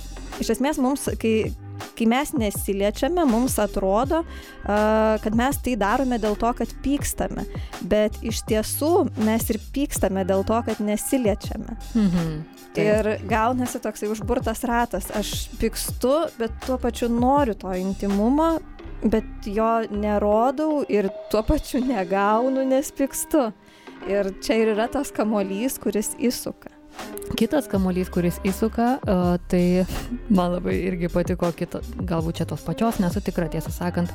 iš 0.41 0.53
esmės 0.55 0.79
mums, 0.81 1.07
kai 1.21 1.51
kai 1.97 2.07
mes 2.09 2.31
nesiliečiame, 2.37 3.25
mums 3.29 3.57
atrodo, 3.61 4.23
kad 4.63 5.35
mes 5.37 5.59
tai 5.65 5.75
darome 5.79 6.19
dėl 6.21 6.37
to, 6.39 6.51
kad 6.57 6.71
pykstame. 6.83 7.45
Bet 7.81 8.17
iš 8.25 8.43
tiesų 8.49 8.93
mes 9.25 9.49
ir 9.51 9.59
pykstame 9.75 10.25
dėl 10.27 10.45
to, 10.47 10.61
kad 10.67 10.81
nesiliečiame. 10.83 11.77
Mhm. 11.93 12.33
Ir 12.79 13.07
gaunasi 13.27 13.81
toksai 13.83 14.07
užburtas 14.13 14.61
ratas. 14.69 15.09
Aš 15.15 15.49
pykstu, 15.59 16.29
bet 16.39 16.53
tuo 16.65 16.77
pačiu 16.79 17.09
noriu 17.11 17.57
to 17.59 17.73
intimumo, 17.75 18.59
bet 19.03 19.47
jo 19.47 19.71
nerodau 19.91 20.83
ir 20.87 21.09
tuo 21.31 21.43
pačiu 21.43 21.81
negaunu, 21.83 22.63
nes 22.67 22.91
pykstu. 22.95 23.49
Ir 24.07 24.31
čia 24.39 24.61
ir 24.61 24.75
yra 24.77 24.87
tas 24.91 25.11
kamolys, 25.11 25.75
kuris 25.81 26.13
įsuka. 26.15 26.78
Kitas 27.39 27.69
kamuolys, 27.71 28.09
kuris 28.11 28.39
įsuka, 28.47 28.87
uh, 28.99 29.35
tai 29.51 29.85
man 30.33 30.55
labai 30.57 30.73
irgi 30.89 31.07
patiko, 31.13 31.51
kita, 31.55 31.79
galbūt 32.09 32.41
čia 32.41 32.47
tos 32.49 32.65
pačios, 32.65 32.97
nesu 32.99 33.21
tikra, 33.23 33.45
tiesą 33.53 33.71
sakant, 33.71 34.11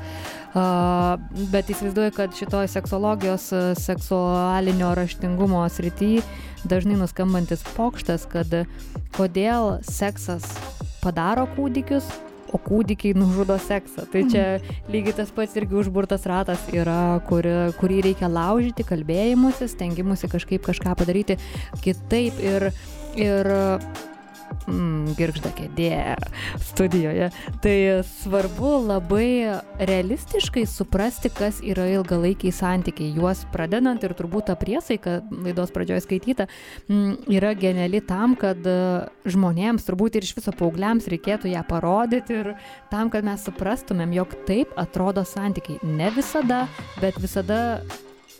uh, 0.58 1.14
bet 1.52 1.70
įsivaizduoju, 1.72 2.14
kad 2.16 2.34
šitoj 2.36 2.68
seksologijos, 2.74 3.46
seksualinio 3.80 4.90
raštingumo 4.98 5.62
srity 5.72 6.18
dažnai 6.68 6.98
nuskambantis 7.00 7.64
pokštas, 7.78 8.26
kad 8.28 8.50
kodėl 9.16 9.78
seksas 9.88 10.50
padaro 11.04 11.46
kūdikius, 11.54 12.08
o 12.54 12.60
kūdikiai 12.62 13.16
nužudo 13.18 13.56
seksą. 13.60 14.06
Tai 14.12 14.24
čia 14.30 14.44
lygiai 14.92 15.16
tas 15.20 15.32
pats 15.34 15.58
irgi 15.58 15.78
užburtas 15.82 16.26
ratas 16.30 16.62
yra, 16.74 17.18
kur, 17.28 17.46
kurį 17.80 18.00
reikia 18.08 18.30
laužyti, 18.30 18.86
kalbėjimusi, 18.86 19.68
stengimusi 19.72 20.30
kažkaip 20.32 20.64
kažką 20.66 20.96
padaryti 21.00 21.38
kitaip 21.84 22.38
ir, 22.42 22.70
ir 23.18 23.54
mm, 24.66 25.14
girgžda 25.18 25.52
kėdė 25.56 25.90
studijoje. 26.62 27.30
Tai 27.64 27.76
svarbu 28.08 28.72
labai 28.88 29.60
realistiškai 29.78 30.66
suprasti, 30.70 31.30
kas 31.34 31.60
yra 31.64 31.86
ilgalaikiai 31.94 32.54
santykiai. 32.54 33.14
Juos 33.18 33.44
pradedant 33.52 34.02
ir 34.04 34.14
turbūt 34.16 34.48
ta 34.50 34.58
priesaika 34.58 35.20
laidos 35.30 35.72
pradžioje 35.74 36.04
skaityta 36.06 36.48
mm, 36.88 37.28
yra 37.34 37.54
geniali 37.58 38.02
tam, 38.04 38.36
kad 38.38 38.60
žmonėms, 39.28 39.86
turbūt 39.88 40.18
ir 40.18 40.26
iš 40.26 40.34
viso 40.38 40.54
paaugliams 40.56 41.08
reikėtų 41.10 41.52
ją 41.54 41.64
parodyti 41.68 42.40
ir 42.40 42.54
tam, 42.92 43.12
kad 43.12 43.26
mes 43.26 43.44
suprastumėm, 43.46 44.14
jog 44.16 44.34
taip 44.48 44.74
atrodo 44.80 45.24
santykiai. 45.28 45.80
Ne 45.84 46.10
visada, 46.14 46.64
bet 47.02 47.18
visada 47.22 47.60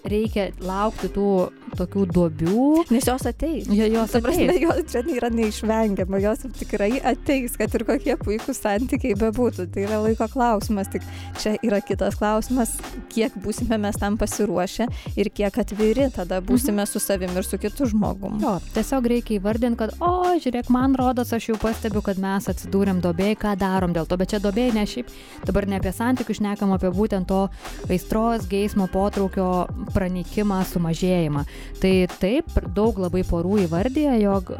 reikia 0.05 0.51
laukti 0.65 1.09
tų 1.15 1.29
tokių 1.75 2.05
duobių. 2.15 2.65
Nes 2.95 3.07
jos 3.09 3.25
ateis. 3.27 3.67
Jo, 3.73 3.87
jos 3.91 4.13
Ta 4.15 4.21
prasme, 4.23 4.47
ateis. 4.47 4.63
jos 4.63 4.93
čia 4.93 5.03
yra 5.17 5.31
neišvengiama, 5.35 6.21
jos 6.23 6.45
tikrai 6.59 7.01
ateis, 7.03 7.57
kad 7.59 7.75
ir 7.75 7.85
kokie 7.89 8.15
puikūs 8.21 8.61
santykiai 8.63 9.17
bebūtų. 9.19 9.67
Tai 9.75 9.87
yra 9.87 9.99
laiko 10.05 10.29
klausimas, 10.31 10.91
tik 10.93 11.03
čia 11.43 11.57
yra 11.67 11.81
kitas 11.85 12.19
klausimas, 12.21 12.77
kiek 13.11 13.35
būsime 13.43 13.79
mes 13.83 13.99
tam 13.99 14.19
pasiruošę 14.21 14.87
ir 15.19 15.31
kiek 15.35 15.59
atviri 15.65 16.07
tada 16.15 16.39
būsime 16.45 16.85
su 16.87 17.03
savimi 17.03 17.41
ir 17.41 17.49
su 17.49 17.59
kitu 17.59 17.89
žmogum. 17.91 18.39
Jo, 18.45 18.57
tiesiog 18.77 19.09
reikia 19.11 19.39
įvardinti, 19.41 19.81
kad, 19.81 19.97
o, 20.05 20.37
žiūrėk, 20.45 20.71
man 20.75 20.95
rodos, 20.99 21.33
aš 21.35 21.51
jau 21.51 21.59
pastebiu, 21.61 22.05
kad 22.07 22.21
mes 22.23 22.47
atsidūrėm 22.53 23.03
dobėjai, 23.05 23.39
ką 23.41 23.57
darom 23.59 23.97
dėl 23.97 24.07
to, 24.07 24.19
bet 24.21 24.31
čia 24.35 24.43
dobėjai 24.45 24.77
ne 24.79 24.87
šiaip, 24.87 25.11
dabar 25.49 25.67
ne 25.71 25.81
apie 25.81 25.91
santykius, 25.97 26.39
šnekam 26.39 26.75
apie 26.77 26.93
būtent 26.95 27.27
to 27.31 27.45
aistros, 27.91 28.47
geismo 28.51 28.87
potraukio 28.93 29.49
pranykimą, 29.95 30.63
sumažėjimą. 30.73 31.45
Tai 31.83 31.95
taip, 32.19 32.51
daug 32.77 32.99
labai 33.07 33.23
porų 33.29 33.65
įvardyja, 33.69 34.19
jog 34.23 34.57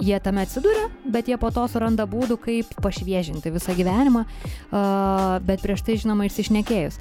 jie 0.00 0.20
tame 0.20 0.42
atsiduria, 0.42 0.88
bet 1.04 1.28
jie 1.28 1.38
po 1.38 1.50
to 1.54 1.66
suranda 1.70 2.06
būdų, 2.10 2.38
kaip 2.42 2.70
pašviežinti 2.82 3.52
visą 3.54 3.74
gyvenimą, 3.78 4.24
bet 5.46 5.62
prieš 5.62 5.84
tai, 5.86 5.98
žinoma, 6.02 6.28
išsišnekėjus. 6.28 6.98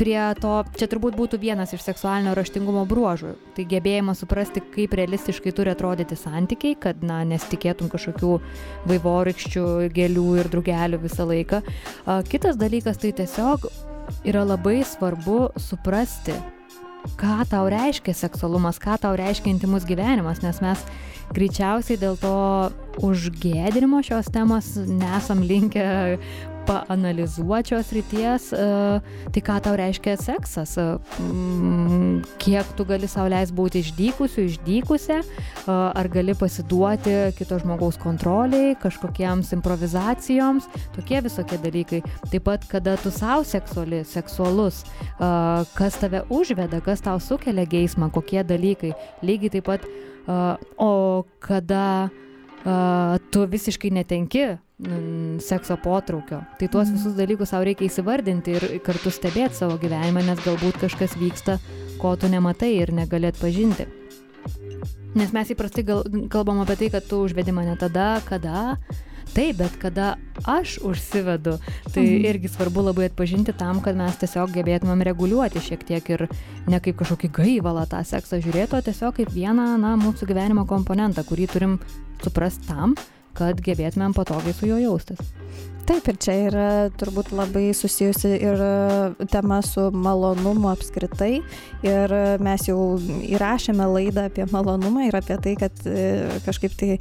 Prie 0.00 0.16
to, 0.40 0.52
čia 0.80 0.86
turbūt 0.88 1.12
būtų 1.12 1.36
vienas 1.42 1.74
iš 1.76 1.82
seksualinio 1.84 2.32
raštingumo 2.32 2.86
bruožų. 2.88 3.34
Tai 3.52 3.66
gebėjimas 3.68 4.22
suprasti, 4.22 4.62
kaip 4.72 4.94
realistiškai 4.96 5.52
turi 5.52 5.74
atrodyti 5.74 6.16
santykiai, 6.16 6.78
kad, 6.80 7.02
na, 7.04 7.18
nesitikėtum 7.28 7.90
kažkokių 7.92 8.38
vaivorykščių, 8.88 9.66
gėlių 9.92 10.26
ir 10.40 10.48
drugelių 10.54 11.02
visą 11.04 11.28
laiką. 11.28 11.60
Kitas 12.32 12.56
dalykas, 12.56 12.96
tai 13.02 13.12
tiesiog 13.18 13.68
yra 14.26 14.44
labai 14.44 14.80
svarbu 14.86 15.50
suprasti, 15.60 16.34
ką 17.20 17.40
tau 17.48 17.68
reiškia 17.72 18.14
seksualumas, 18.16 18.80
ką 18.82 18.98
tau 19.00 19.16
reiškia 19.16 19.54
intimus 19.54 19.86
gyvenimas, 19.88 20.42
nes 20.44 20.60
mes 20.64 20.82
greičiausiai 21.34 21.98
dėl 22.00 22.18
to 22.20 22.34
užgėdinimo 23.06 24.02
šios 24.04 24.28
temos 24.34 24.74
nesam 24.76 25.44
linkę 25.46 26.18
paanalizuočios 26.68 27.90
ryties, 27.96 28.50
tai 29.34 29.42
ką 29.46 29.56
tau 29.64 29.74
reiškia 29.78 30.16
seksas, 30.20 30.76
kiek 32.42 32.70
tu 32.78 32.86
gali 32.88 33.08
sauliais 33.10 33.52
būti 33.54 33.82
išdykusiu, 33.84 34.46
išdykusią, 34.50 35.18
ar 35.70 36.10
gali 36.12 36.34
pasiduoti 36.38 37.16
kito 37.38 37.58
žmogaus 37.62 37.98
kontroliai, 38.00 38.76
kažkokiems 38.80 39.52
improvizacijoms, 39.58 40.68
tokie 40.96 41.20
visokie 41.24 41.58
dalykai. 41.62 42.02
Taip 42.30 42.46
pat, 42.46 42.68
kada 42.70 42.96
tu 43.00 43.12
savo 43.14 43.44
seksuali, 43.46 44.04
seksualus, 44.06 44.84
kas 45.18 45.98
tave 46.00 46.24
užveda, 46.30 46.82
kas 46.84 47.02
tau 47.04 47.18
sukelia 47.22 47.66
geismą, 47.68 48.10
kokie 48.14 48.44
dalykai. 48.46 48.94
Lygiai 49.26 49.56
taip 49.58 49.68
pat, 49.70 49.86
o 50.78 51.24
kada 51.42 52.10
tu 52.64 53.44
visiškai 53.48 53.90
netenki 53.94 54.44
sekso 55.44 55.76
potraukio. 55.80 56.40
Tai 56.58 56.68
tuos 56.72 56.90
visus 56.92 57.14
dalykus 57.16 57.52
savo 57.52 57.66
reikia 57.68 57.88
įsivardinti 57.88 58.56
ir 58.56 58.66
kartu 58.84 59.12
stebėti 59.12 59.60
savo 59.60 59.76
gyvenimą, 59.80 60.24
nes 60.24 60.40
galbūt 60.44 60.80
kažkas 60.80 61.16
vyksta, 61.20 61.58
ko 62.00 62.14
tu 62.16 62.30
nematai 62.32 62.72
ir 62.78 62.92
negali 62.96 63.28
atpažinti. 63.28 63.88
Nes 65.18 65.32
mes 65.34 65.48
įprastai 65.52 65.84
gal, 65.84 66.04
kalbam 66.30 66.62
apie 66.62 66.76
tai, 66.80 66.88
kad 66.94 67.06
tu 67.08 67.24
užvedi 67.26 67.52
mane 67.52 67.74
tada, 67.80 68.20
kada. 68.28 68.78
Taip, 69.30 69.60
bet 69.60 69.76
kada 69.78 70.14
aš 70.48 70.78
užsivedu, 70.82 71.56
tai 71.94 72.02
mhm. 72.02 72.24
irgi 72.32 72.50
svarbu 72.50 72.82
labai 72.88 73.06
atpažinti 73.10 73.54
tam, 73.54 73.78
kad 73.84 73.98
mes 73.98 74.18
tiesiog 74.18 74.50
gebėtumėm 74.56 75.04
reguliuoti 75.06 75.62
šiek 75.62 75.86
tiek 75.86 76.10
ir 76.16 76.26
ne 76.70 76.80
kaip 76.82 76.98
kažkokį 76.98 77.30
gaivalą 77.38 77.86
tą 77.90 78.02
seksą 78.06 78.40
žiūrėti, 78.42 78.74
o 78.78 78.82
tiesiog 78.90 79.20
kaip 79.20 79.30
vieną, 79.34 79.72
na, 79.82 79.94
mūsų 80.00 80.30
gyvenimo 80.32 80.66
komponentą, 80.70 81.22
kurį 81.28 81.46
turim 81.54 81.78
suprasti 82.24 82.66
tam, 82.72 82.98
kad 83.38 83.62
gebėtumėm 83.62 84.16
patogiai 84.16 84.56
su 84.56 84.70
juo 84.70 84.80
jaustis. 84.82 85.22
Taip, 85.90 86.06
ir 86.06 86.18
čia 86.22 86.34
yra 86.46 86.66
turbūt 87.00 87.32
labai 87.34 87.70
susijusi 87.74 88.28
ir 88.36 88.60
tema 89.32 89.58
su 89.66 89.88
malonumu 89.90 90.68
apskritai. 90.70 91.40
Ir 91.82 92.14
mes 92.44 92.66
jau 92.68 92.78
įrašėme 93.26 93.88
laidą 93.96 94.28
apie 94.28 94.46
malonumą 94.52 95.08
ir 95.08 95.18
apie 95.18 95.38
tai, 95.42 95.56
kad 95.58 95.82
kažkaip 96.46 96.76
tai 96.78 96.92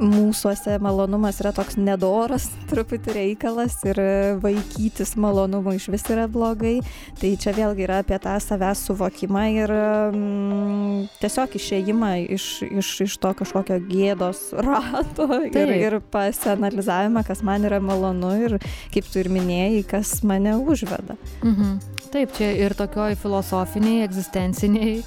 mūsųse 0.00 0.78
malonumas 0.82 1.38
yra 1.42 1.52
toks 1.54 1.76
nedoras, 1.78 2.48
truputį 2.70 3.14
reikalas 3.18 3.76
ir 3.86 4.00
vaikytis 4.42 5.14
malonumu 5.20 5.74
iš 5.76 5.88
vis 5.94 6.06
yra 6.12 6.26
blogai. 6.30 6.78
Tai 7.20 7.30
čia 7.40 7.54
vėlgi 7.56 7.86
yra 7.86 8.00
apie 8.02 8.18
tą 8.22 8.34
savęs 8.42 8.84
suvokimą 8.88 9.44
ir 9.54 9.74
mm, 9.74 11.08
tiesiog 11.22 11.58
išėjimą 11.60 12.12
iš, 12.36 12.48
iš, 12.68 12.92
iš 13.06 13.18
to 13.22 13.34
kažkokio 13.40 13.78
gėdos 13.88 14.46
rato 14.66 15.28
ir, 15.40 15.50
Taip. 15.54 15.74
ir 15.78 15.98
pasianalizavimą, 16.14 17.24
kas 17.26 17.44
man 17.46 17.66
yra 17.68 17.80
malonu 17.84 18.34
ir 18.48 18.58
kaip 18.94 19.10
tu 19.10 19.22
ir 19.22 19.30
minėjai, 19.32 19.84
kas 19.94 20.18
mane 20.26 20.58
užveda. 20.60 21.18
Mhm. 21.44 21.78
Taip, 22.14 22.30
čia 22.30 22.52
ir 22.54 22.70
tokioj 22.78 23.16
filosofiniai, 23.18 24.04
egzistenciniai 24.04 25.00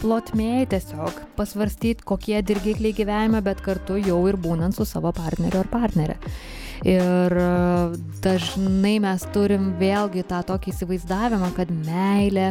plotmėjai 0.00 0.64
tiesiog 0.72 1.20
pasvarstyti, 1.36 2.02
kokie 2.02 2.40
dirgikliai 2.42 2.96
gyvenime, 2.98 3.38
bet 3.46 3.60
kartu 3.62 3.94
jau 4.02 4.16
ir 4.26 4.34
būnant 4.42 4.74
su 4.74 4.82
savo 4.82 5.12
partneriu 5.14 5.60
ar 5.60 5.70
partnerė. 5.70 6.16
Ir 6.82 7.36
dažnai 8.26 8.96
mes 9.06 9.28
turim 9.30 9.70
vėlgi 9.78 10.26
tą 10.26 10.42
tokį 10.50 10.74
įsivaizdavimą, 10.74 11.52
kad 11.54 11.70
meilė 11.86 12.50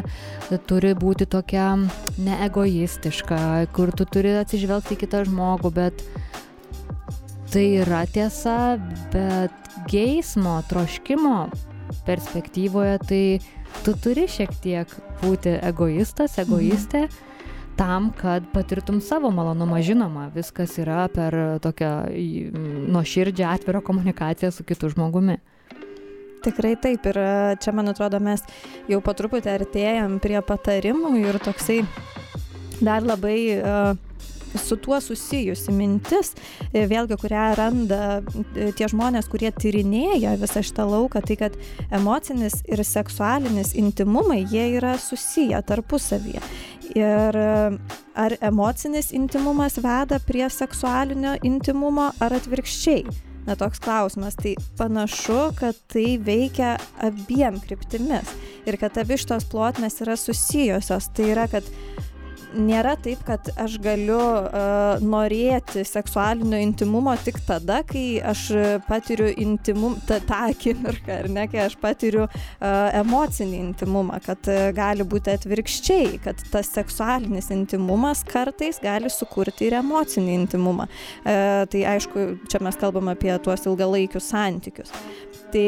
turi 0.71 0.95
būti 0.95 1.27
tokia 1.27 1.73
neegoistiška, 2.15 3.43
kur 3.75 3.91
tu 3.91 4.07
turi 4.07 4.37
atsižvelgti 4.39 4.95
į 4.95 5.01
kitą 5.03 5.25
žmogų, 5.27 5.75
bet 5.75 6.05
tai 7.51 7.67
yra 7.83 8.05
tiesa, 8.07 8.77
bet 9.11 9.73
geismo, 9.91 10.61
troškimo 10.71 11.49
perspektyvoje 12.07 13.01
tai 13.03 13.25
tu 13.85 13.95
turi 14.03 14.27
šiek 14.29 14.55
tiek 14.63 14.95
būti 15.23 15.57
egoistas, 15.59 16.39
egoistė. 16.41 17.07
Mhm 17.07 17.27
tam, 17.81 18.11
kad 18.21 18.43
patirtum 18.53 19.01
savo 19.01 19.31
malonumą. 19.31 19.79
Žinoma, 19.81 20.27
viskas 20.35 20.75
yra 20.81 21.07
per 21.09 21.35
tokią 21.63 21.91
nuoširdžią 22.93 23.47
atvirą 23.55 23.81
komunikaciją 23.81 24.51
su 24.51 24.63
kitu 24.67 24.91
žmogumi. 24.93 25.39
Tikrai 26.45 26.75
taip 26.81 27.05
ir 27.05 27.17
čia, 27.61 27.73
man 27.73 27.89
atrodo, 27.89 28.19
mes 28.21 28.41
jau 28.89 29.01
po 29.01 29.13
truputį 29.17 29.49
artėjam 29.53 30.17
prie 30.21 30.39
patarimų 30.45 31.13
ir 31.21 31.37
toksai 31.41 31.81
dar 32.81 33.05
labai 33.05 33.37
uh, 33.57 33.93
su 34.59 34.77
tuo 34.81 34.99
susijusi 35.01 35.71
mintis, 35.75 36.33
vėlgi, 36.73 37.17
kurią 37.21 37.45
randa 37.59 38.01
tie 38.77 38.89
žmonės, 38.91 39.29
kurie 39.31 39.51
tyrinėja 39.55 40.35
visą 40.41 40.63
šitą 40.65 40.87
lauką, 40.89 41.23
tai 41.25 41.37
kad 41.39 41.57
emocinis 41.93 42.61
ir 42.67 42.83
seksualinis 42.85 43.75
intimumai, 43.79 44.43
jie 44.51 44.67
yra 44.77 44.97
susiję 45.01 45.61
tarpusavyje. 45.67 46.43
Ir 46.91 47.37
ar 48.19 48.37
emocinis 48.43 49.13
intimumas 49.15 49.77
veda 49.79 50.19
prie 50.27 50.49
seksualinio 50.51 51.37
intimumo, 51.47 52.11
ar 52.19 52.35
atvirkščiai? 52.35 53.05
Na 53.47 53.55
toks 53.57 53.79
klausimas, 53.81 54.35
tai 54.37 54.53
panašu, 54.77 55.39
kad 55.57 55.77
tai 55.89 56.19
veikia 56.21 56.75
abiem 57.01 57.57
kryptimis 57.63 58.29
ir 58.69 58.77
kad 58.77 58.99
abi 59.01 59.17
šitos 59.17 59.47
plotmės 59.49 59.97
yra 60.03 60.13
susijusios. 60.19 61.07
Tai 61.15 61.29
yra, 61.33 61.47
kad 61.49 61.65
nėra 62.55 62.95
taip, 62.99 63.21
kad 63.27 63.51
aš 63.59 63.77
galiu 63.83 64.19
uh, 64.19 65.01
norėti 65.03 65.83
seksualinio 65.87 66.59
intimumo 66.61 67.13
tik 67.23 67.39
tada, 67.47 67.81
kai 67.87 68.21
aš 68.31 68.43
patiriu 68.87 69.29
intimum, 69.31 69.97
tą, 70.07 70.19
akimirką, 70.37 71.21
ar 71.23 71.29
ne, 71.31 71.47
kai 71.51 71.63
aš 71.65 71.77
patiriu 71.81 72.25
uh, 72.25 72.33
emocinį 73.01 73.61
intimumą, 73.67 74.19
kad 74.25 74.51
uh, 74.51 74.69
gali 74.75 75.05
būti 75.07 75.33
atvirkščiai, 75.35 76.19
kad 76.25 76.41
tas 76.53 76.71
seksualinis 76.75 77.51
intimumas 77.55 78.25
kartais 78.27 78.81
gali 78.83 79.11
sukurti 79.11 79.69
ir 79.69 79.79
emocinį 79.81 80.37
intimumą. 80.43 80.89
Uh, 81.21 81.63
tai 81.71 81.85
aišku, 81.95 82.27
čia 82.51 82.61
mes 82.63 82.77
kalbam 82.81 83.11
apie 83.11 83.33
tuos 83.43 83.65
ilgalaikius 83.69 84.31
santykius. 84.33 84.93
Tai 85.51 85.65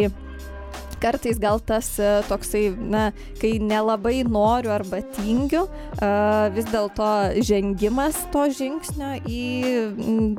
kartais 1.03 1.39
gal 1.41 1.59
tas 1.59 1.89
toksai, 2.29 2.63
na, 2.77 3.03
kai 3.41 3.57
nelabai 3.59 4.21
noriu 4.23 4.71
arba 4.73 5.01
tingiu, 5.17 5.65
vis 6.55 6.67
dėlto 6.71 7.09
žengimas 7.43 8.17
to 8.33 8.45
žingsnio 8.57 9.11
į 9.27 9.43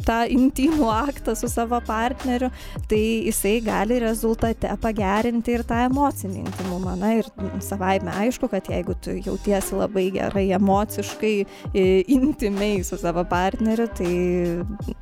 tą 0.06 0.20
intimų 0.32 0.88
aktą 0.92 1.36
su 1.38 1.50
savo 1.52 1.80
partneriu, 1.84 2.50
tai 2.90 3.02
jisai 3.28 3.58
gali 3.64 4.00
rezultate 4.02 4.72
pagerinti 4.82 5.54
ir 5.58 5.66
tą 5.68 5.84
emocinį 5.88 6.44
intimumą. 6.46 6.96
Na 7.00 7.14
ir 7.20 7.28
savaime 7.64 8.12
aišku, 8.24 8.48
kad 8.52 8.68
jeigu 8.72 8.96
tu 9.04 9.16
jautiesi 9.24 9.76
labai 9.78 10.08
gerai 10.14 10.46
emociškai, 10.56 11.34
intimiai 12.16 12.80
su 12.86 12.98
savo 13.00 13.26
partneriu, 13.28 13.88
tai 13.98 14.94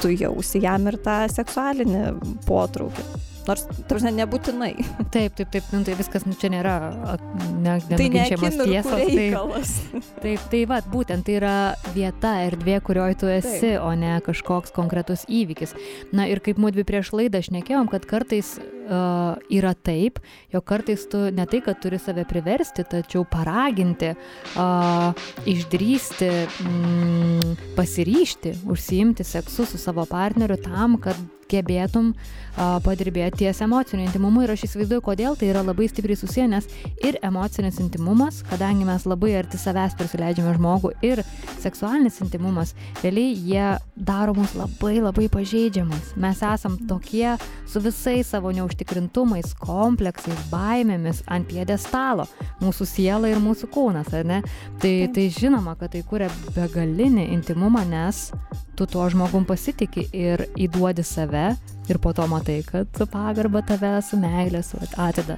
tu 0.00 0.12
jausi 0.14 0.62
jam 0.64 0.86
ir 0.88 0.96
tą 1.04 1.22
seksualinį 1.32 2.06
potraukį. 2.46 3.29
Nors, 3.50 3.66
tarsi, 3.90 4.12
nebūtinai. 4.14 4.72
Taip, 5.14 5.34
taip, 5.38 5.50
taip, 5.50 5.70
nu, 5.74 5.82
tai 5.86 5.96
viskas 5.98 6.24
nu, 6.26 6.36
čia 6.38 6.52
nėra 6.52 6.74
ne, 6.92 7.76
tai 7.82 7.96
nenuginčiamas 7.98 8.58
tiesos. 8.60 9.00
Reikalas. 9.10 9.72
Taip, 9.90 10.10
taip, 10.24 10.44
tai 10.52 10.60
va, 10.70 10.80
būtent 10.92 11.26
tai 11.26 11.38
yra 11.40 11.54
vieta, 11.96 12.36
erdvė, 12.46 12.78
kurioje 12.86 13.18
tu 13.22 13.30
esi, 13.32 13.72
taip. 13.72 13.80
o 13.82 13.90
ne 13.98 14.16
kažkoks 14.24 14.74
konkretus 14.76 15.26
įvykis. 15.26 15.74
Na 16.16 16.28
ir 16.30 16.42
kaip 16.44 16.60
mūdvi 16.62 16.86
prieš 16.86 17.12
laidą 17.16 17.42
šnekėjom, 17.46 17.90
kad 17.90 18.06
kartais 18.10 18.54
uh, 18.60 19.40
yra 19.50 19.74
taip, 19.74 20.20
jog 20.54 20.66
kartais 20.68 21.06
tu 21.10 21.26
ne 21.34 21.46
tai, 21.50 21.62
kad 21.66 21.80
turi 21.82 21.98
save 22.02 22.26
priversti, 22.30 22.86
tačiau 22.86 23.26
paraginti, 23.28 24.12
uh, 24.54 25.26
išdrysti, 25.50 26.30
mm, 26.68 27.58
pasiryšti, 27.78 28.56
užsiimti 28.70 29.26
seksu 29.26 29.66
su 29.66 29.80
savo 29.80 30.06
partneriu 30.10 30.60
tam, 30.62 31.00
kad 31.02 31.18
gebėtum 31.50 32.12
a, 32.14 32.18
padirbėti 32.56 33.44
ties 33.44 33.60
emociniu 33.64 34.04
intimumu 34.06 34.44
ir 34.44 34.52
aš 34.54 34.66
įsivaizduoju, 34.68 35.04
kodėl 35.04 35.36
tai 35.38 35.50
yra 35.52 35.62
labai 35.64 35.88
stipriai 35.90 36.18
susiję, 36.18 36.48
nes 36.50 36.66
ir 37.06 37.18
emocinis 37.26 37.80
intimumas, 37.82 38.42
kadangi 38.50 38.86
mes 38.88 39.06
labai 39.08 39.34
arti 39.40 39.60
savęs 39.60 39.96
prisileidžiame 39.98 40.54
žmogų 40.58 40.92
ir 41.06 41.22
seksualinis 41.60 42.20
intimumas, 42.24 42.74
realiai 43.04 43.34
jie 43.36 43.66
daro 43.96 44.34
mus 44.36 44.54
labai 44.58 44.98
labai 45.00 45.28
pažeidžiamais. 45.32 46.14
Mes 46.20 46.42
esam 46.46 46.78
tokie 46.90 47.36
su 47.68 47.82
visais 47.84 48.30
savo 48.32 48.52
neužtikrintumais, 48.54 49.54
kompleksais, 49.60 50.46
baimėmis 50.52 51.22
ant 51.30 51.48
piedestalo, 51.50 52.26
mūsų 52.60 52.88
siela 52.88 53.30
ir 53.30 53.40
mūsų 53.42 53.70
kūnas, 53.72 54.12
ar 54.16 54.26
ne? 54.26 54.40
Tai, 54.82 54.94
tai 55.14 55.28
žinoma, 55.34 55.76
kad 55.78 55.94
tai 55.94 56.02
kuria 56.06 56.30
begalinį 56.56 57.30
intimumą, 57.34 57.84
nes 57.88 58.30
tu 58.76 58.86
tuo 58.88 59.08
žmogum 59.12 59.44
pasitiki 59.44 60.06
ir 60.16 60.46
įduodi 60.56 61.04
save 61.04 61.50
ir 61.90 62.00
po 62.02 62.12
to 62.16 62.26
matai, 62.30 62.60
kad 62.66 63.02
pagarba 63.12 63.62
tave, 63.66 63.92
su 64.06 64.18
meilė, 64.20 64.62
su 64.66 64.80
atida 65.00 65.36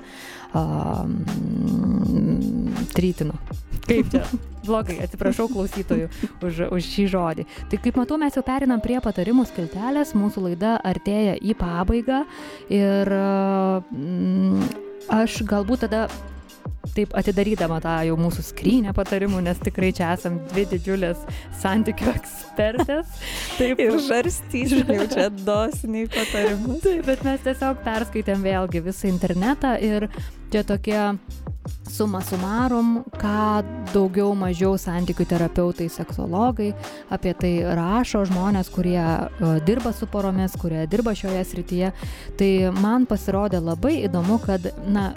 um, 0.55 1.19
trytino. 2.95 3.37
Kaip 3.87 4.11
čia? 4.13 4.23
Blogai, 4.63 5.01
atsiprašau 5.03 5.49
klausytojų 5.51 6.07
už, 6.47 6.61
už 6.71 6.91
šį 6.95 7.07
žodį. 7.11 7.47
Tai 7.71 7.81
kaip 7.83 7.97
matau, 7.99 8.19
mes 8.21 8.37
jau 8.39 8.45
perinam 8.47 8.83
prie 8.83 9.01
patarimų 9.03 9.47
skiltelės, 9.51 10.15
mūsų 10.15 10.45
laida 10.47 10.77
artėja 10.87 11.35
į 11.43 11.57
pabaigą 11.59 12.23
ir 12.71 13.11
mm, 13.11 14.69
aš 15.19 15.41
galbūt 15.51 15.89
tada 15.89 16.07
taip 16.97 17.15
atidarydama 17.17 17.79
tą 17.83 17.95
jau 18.09 18.17
mūsų 18.21 18.45
skrynę 18.51 18.93
patarimų, 18.97 19.41
nes 19.47 19.61
tikrai 19.63 19.93
čia 19.97 20.13
esam 20.17 20.41
dvi 20.51 20.67
didžiulės 20.75 21.23
santykių 21.63 22.11
ekspertės. 22.13 23.23
Taip, 23.59 23.81
ir 23.81 23.97
žarstysim 24.09 24.91
jau 24.99 25.07
čia 25.13 25.29
dosiniai 25.33 26.11
patarimus. 26.13 26.83
Taip, 26.85 27.07
bet 27.09 27.25
mes 27.27 27.47
tiesiog 27.47 27.83
perskaitėm 27.87 28.45
vėlgi 28.45 28.85
visą 28.85 29.09
internetą 29.13 29.77
ir 29.81 30.11
čia 30.53 30.67
tokie 30.69 30.99
suma 31.89 32.21
sumarum, 32.25 33.03
ką 33.21 33.63
daugiau 33.93 34.33
mažiau 34.39 34.75
santykių 34.81 35.27
terapeutai, 35.31 35.89
seksologai 35.93 36.73
apie 37.13 37.33
tai 37.39 37.53
rašo 37.79 38.25
žmonės, 38.29 38.71
kurie 38.73 38.99
uh, 38.99 39.55
dirba 39.67 39.93
su 39.95 40.09
poromis, 40.11 40.57
kurie 40.61 40.83
dirba 40.91 41.15
šioje 41.17 41.45
srityje. 41.53 41.93
Tai 42.41 42.51
man 42.81 43.07
pasirodė 43.11 43.63
labai 43.63 44.01
įdomu, 44.09 44.41
kad, 44.43 44.73
na, 44.89 45.13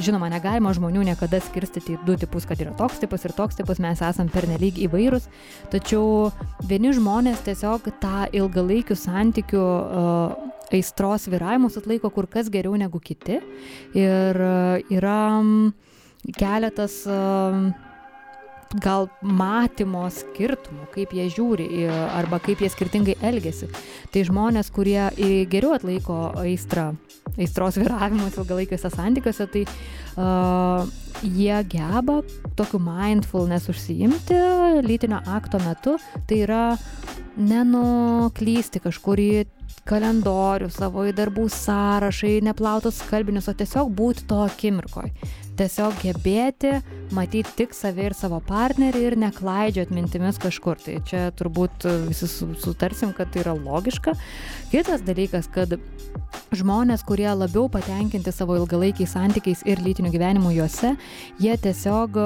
žinoma 0.00 0.30
negalima 0.32 0.72
žmonių 0.76 1.04
niekada 1.10 1.40
skirstyti 1.42 1.96
į 1.96 2.00
du 2.06 2.16
tipus 2.20 2.46
kad 2.48 2.60
yra 2.62 2.72
toks 2.78 3.02
tipas 3.02 3.26
ir 3.26 3.34
toks 3.36 3.58
tipas 3.58 3.80
mes 3.82 4.02
esam 4.04 4.30
pernelyg 4.32 4.80
įvairūs. 4.86 5.28
Tačiau 5.72 6.30
vieni 6.68 6.94
žmonės 6.96 7.44
tiesiog 7.46 7.90
tą 8.02 8.26
ilgalaikių 8.32 8.96
santykių 8.98 9.62
uh, 9.62 10.50
aistros 10.72 11.28
vyravimus 11.32 11.76
atlaiko 11.80 12.10
kur 12.14 12.28
kas 12.30 12.50
geriau 12.52 12.76
negu 12.80 13.00
kiti. 13.02 13.40
Ir 13.98 14.42
uh, 14.42 14.80
yra 14.92 15.20
keletas 16.38 17.02
uh, 17.10 17.72
gal 18.80 19.08
matymo 19.22 20.04
skirtumų, 20.12 20.86
kaip 20.94 21.12
jie 21.16 21.28
žiūri 21.32 21.66
arba 21.90 22.40
kaip 22.42 22.62
jie 22.62 22.70
skirtingai 22.72 23.16
elgesi. 23.24 23.68
Tai 24.12 24.24
žmonės, 24.28 24.70
kurie 24.74 25.10
geriau 25.50 25.74
atlaiko 25.76 26.18
aistrą, 26.42 26.92
aistros 27.36 27.78
viravimus 27.80 28.38
ilgalaikiuose 28.38 28.92
santykiuose, 28.92 29.48
tai 29.52 29.64
uh, 29.66 30.86
jie 31.22 31.62
geba 31.72 32.20
tokiu 32.58 32.80
mindfulness 32.82 33.70
užsiimti 33.72 34.38
lytinio 34.86 35.22
akto 35.36 35.60
metu, 35.62 35.98
tai 36.28 36.42
yra 36.46 36.64
nenuklysti 37.36 38.82
kažkur 38.84 39.20
į 39.20 39.32
kalendorių, 39.88 40.68
savo 40.70 41.06
į 41.08 41.14
darbų 41.16 41.48
sąrašą, 41.50 42.28
į 42.36 42.42
neplautus 42.46 43.00
skalbinius, 43.02 43.48
o 43.50 43.54
tiesiog 43.56 43.88
būti 43.96 44.28
to 44.30 44.42
akimirkoj 44.44 45.10
tiesiog 45.58 45.98
gebėti 46.02 46.76
matyti 47.14 47.50
tik 47.56 47.74
save 47.76 48.08
ir 48.08 48.16
savo 48.16 48.40
partnerį 48.46 49.02
ir 49.06 49.16
neklaidžiot 49.20 49.92
mintimis 49.94 50.40
kažkur. 50.42 50.80
Tai 50.82 50.98
čia 51.08 51.26
turbūt 51.38 51.86
visi 52.08 52.28
sutarsim, 52.28 53.12
kad 53.16 53.32
tai 53.32 53.44
yra 53.44 53.54
logiška. 53.56 54.14
Kitas 54.72 55.04
dalykas, 55.06 55.48
kad 55.52 55.76
žmonės, 56.56 57.04
kurie 57.08 57.28
labiau 57.32 57.68
patenkinti 57.72 58.32
savo 58.34 58.56
ilgalaikiais 58.60 59.14
santykiais 59.16 59.64
ir 59.68 59.82
lytiniu 59.84 60.12
gyvenimu 60.12 60.52
juose, 60.56 60.94
jie 61.40 61.56
tiesiog 61.60 62.18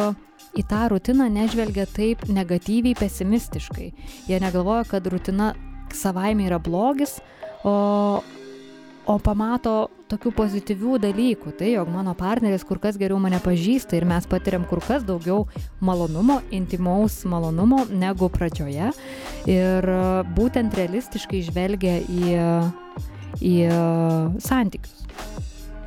į 0.56 0.64
tą 0.70 0.86
rutiną 0.92 1.28
nežvelgia 1.32 1.86
taip 1.90 2.24
negatyviai, 2.30 2.96
pesimistiškai. 2.98 3.90
Jie 4.30 4.40
negalvoja, 4.42 4.86
kad 4.88 5.06
rutina 5.12 5.52
savaime 5.94 6.46
yra 6.48 6.58
blogis, 6.62 7.18
o, 7.64 8.22
o 9.06 9.16
pamato 9.22 9.76
tokių 10.10 10.32
pozityvių 10.36 10.98
dalykų, 11.02 11.52
tai 11.58 11.72
jog 11.72 11.90
mano 11.90 12.14
partneris 12.18 12.64
kur 12.66 12.78
kas 12.82 12.98
geriau 12.98 13.18
mane 13.22 13.38
pažįsta 13.42 13.98
ir 13.98 14.06
mes 14.06 14.26
patiriam 14.30 14.66
kur 14.68 14.82
kas 14.84 15.06
daugiau 15.06 15.46
malonumo, 15.82 16.40
intimaus 16.54 17.22
malonumo 17.26 17.84
negu 17.90 18.30
pradžioje 18.32 18.92
ir 19.50 19.90
e, 19.96 19.98
būtent 20.36 20.74
realistiškai 20.78 21.42
žvelgia 21.48 21.98
į, 22.06 22.36
į 23.42 23.56
e, 23.66 23.80
santykius. 24.46 25.06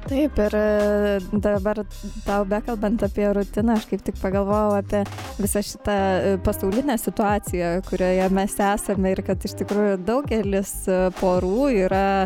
Taip, 0.10 0.39
ir 0.41 0.56
e, 0.58 1.19
dabar 1.38 1.84
tau 2.26 2.41
bekalbant 2.50 3.04
apie 3.06 3.28
rutiną, 3.30 3.76
aš 3.78 3.84
kaip 3.91 4.02
tik 4.08 4.15
pagalvojau 4.17 4.72
apie 4.80 5.04
visą 5.38 5.62
šitą 5.62 5.93
e, 5.93 6.32
pasaulinę 6.41 6.95
situaciją, 6.98 7.76
kurioje 7.86 8.26
mes 8.34 8.56
esame 8.72 9.12
ir 9.13 9.22
kad 9.28 9.45
iš 9.45 9.54
tikrųjų 9.60 10.00
daugelis 10.08 10.74
e, 10.89 10.98
porų 11.19 11.69
yra, 11.84 12.26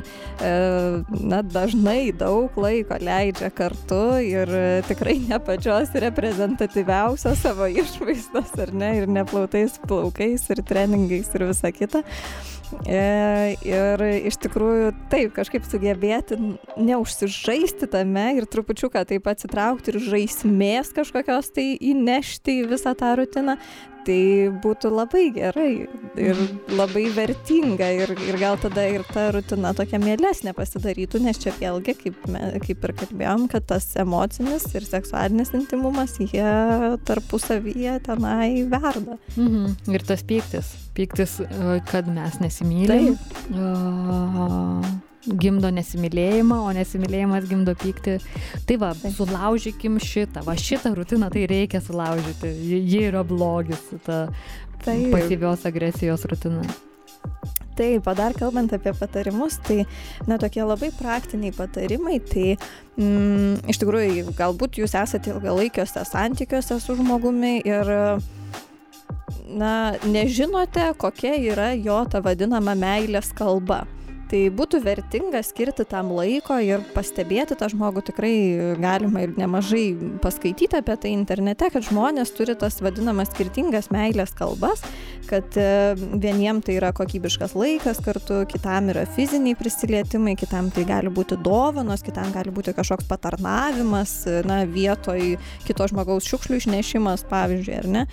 na, 1.34 1.41
dažnai 1.43 2.13
daug 2.15 2.56
laiko 2.63 3.02
leidžia 3.04 3.52
kartu 3.52 4.02
ir 4.24 4.48
tikrai 4.88 5.17
ne 5.28 5.41
pačios 5.43 5.91
reprezentatyviausios 6.06 7.43
savo 7.43 7.67
išvaizdos, 7.67 8.56
ar 8.63 8.72
ne, 8.72 8.96
ir 9.02 9.12
neplautais 9.12 9.76
plaukais, 9.84 10.48
ir 10.56 10.63
treningais 10.72 11.36
ir 11.36 11.50
visa 11.52 11.76
kita. 11.76 12.04
E, 12.88 13.56
ir 13.68 14.04
iš 14.30 14.38
tikrųjų 14.44 14.92
taip, 15.12 15.32
kažkaip 15.36 15.66
sugebėti 15.68 16.38
neužsižaisti 16.78 17.90
tame 17.94 18.26
ir 18.38 18.48
trupučiuką 18.50 19.06
taip 19.10 19.30
atsitraukti 19.32 19.94
ir 19.94 20.02
žaismės 20.04 20.94
kažkokios 20.96 21.54
tai 21.56 21.74
įnešti 21.78 22.60
į 22.64 22.70
visą 22.74 22.96
tą 22.98 23.14
rutiną, 23.20 23.58
tai 24.08 24.50
būtų 24.63 24.92
labai 24.94 25.24
gerai 25.36 25.70
ir 26.20 26.42
labai 26.74 27.06
vertinga 27.16 27.89
ir, 27.96 28.13
ir 28.28 28.38
gal 28.42 28.58
tada 28.62 28.86
ir 28.89 29.06
ta 29.10 29.30
rutina 29.36 29.74
tokia 29.78 30.00
mielesnė 30.04 30.54
pasidarytų, 30.58 31.24
nes 31.26 31.39
čia 31.42 31.54
vėlgi, 31.60 31.96
kaip, 32.02 32.20
kaip 32.68 32.88
ir 32.88 32.96
kalbėjom, 33.04 33.48
kad 33.52 33.68
tas 33.72 33.89
emocinis 34.00 34.68
ir 34.76 34.88
seksualinis 34.88 35.54
intimumas, 35.58 36.18
jie 36.22 36.50
tarpusavyje 37.08 38.00
tenai 38.08 38.66
verda. 38.72 39.18
Mhm. 39.38 39.94
Ir 39.94 40.06
tas 40.08 40.26
pyktis, 40.28 40.76
pyktis, 40.98 41.39
e, 41.44 41.80
kad 41.89 42.10
mes 42.12 42.39
nesimylim. 42.44 43.18
Taip. 43.18 43.50
Uh 43.54 45.12
gimdo 45.28 45.72
nesimylėjimą, 45.74 46.60
o 46.68 46.72
nesimylėjimas 46.76 47.48
gimdo 47.50 47.76
pyktį. 47.80 48.18
Tai 48.68 48.80
va, 48.82 48.92
sulaužykim 48.96 50.00
šitą, 50.04 50.44
va 50.48 50.56
šitą 50.60 50.94
rutiną 50.98 51.32
tai 51.34 51.46
reikia 51.50 51.82
sulaužyti. 51.84 52.52
Ji 52.84 53.06
yra 53.10 53.24
blogis, 53.28 53.86
ta 54.06 54.26
Taip. 54.84 55.12
pasyvios 55.14 55.64
agresijos 55.70 56.26
rutina. 56.30 56.66
Taip, 57.74 58.06
o 58.06 58.14
dar 58.14 58.36
kalbant 58.38 58.74
apie 58.76 58.92
patarimus, 58.94 59.56
tai, 59.66 59.80
na, 60.30 60.38
tokie 60.38 60.62
labai 60.62 60.92
praktiniai 60.94 61.56
patarimai, 61.56 62.20
tai 62.22 62.52
mm, 63.00 63.64
iš 63.72 63.80
tikrųjų, 63.82 64.36
galbūt 64.38 64.78
jūs 64.84 64.94
esate 65.00 65.32
ilgalaikiuose 65.34 66.04
santykiuose 66.06 66.78
su 66.84 66.98
žmogumi 67.00 67.56
ir, 67.66 67.90
na, 69.50 69.74
nežinote, 70.06 70.92
kokia 71.02 71.34
yra 71.40 71.72
jo 71.74 71.98
ta 72.06 72.22
vadinama 72.22 72.78
meilės 72.78 73.34
kalba 73.34 73.82
tai 74.34 74.48
būtų 74.50 74.80
vertinga 74.82 75.43
skirti 75.46 75.86
tam 75.86 76.10
laiko 76.17 76.58
ir 76.65 76.82
pastebėti 76.96 77.54
tą 77.60 77.69
žmogų 77.69 78.02
tikrai 78.10 78.34
galima 78.82 79.28
ir 79.28 79.36
nemažai 79.38 79.86
paskaityti 80.24 80.80
apie 80.80 80.98
tai 80.98 81.13
internete, 81.13 81.69
kad 81.69 81.86
žmonės 81.86 82.34
turi 82.34 82.58
tas 82.58 82.82
vadinamas 82.82 83.30
skirtingas 83.30 83.91
meilės 83.93 84.34
kalbas. 84.38 84.82
kad 85.28 85.58
e, 85.58 85.96
vieniem 86.19 86.60
tai 86.62 86.76
yra 86.78 86.91
kokybiškas 86.96 87.54
laikas 87.56 88.02
kartu, 88.04 88.41
kitam 88.50 88.89
yra 88.91 89.06
fiziniai 89.15 89.56
prisilietimai, 89.58 90.36
kitam 90.39 90.69
tai 90.74 90.84
gali 90.88 91.12
būti 91.13 91.38
dovanos, 91.43 92.04
kitam 92.06 92.32
gali 92.36 92.52
būti 92.54 92.74
kažkoks 92.76 93.08
patarnavimas, 93.10 94.15
na, 94.48 94.63
vietoj 94.69 95.38
kito 95.67 95.88
žmogaus 95.89 96.28
šiukšlių 96.28 96.60
išnešimas, 96.60 97.26
pavyzdžiui, 97.32 97.78
ar 97.80 97.89
ne, 97.96 98.04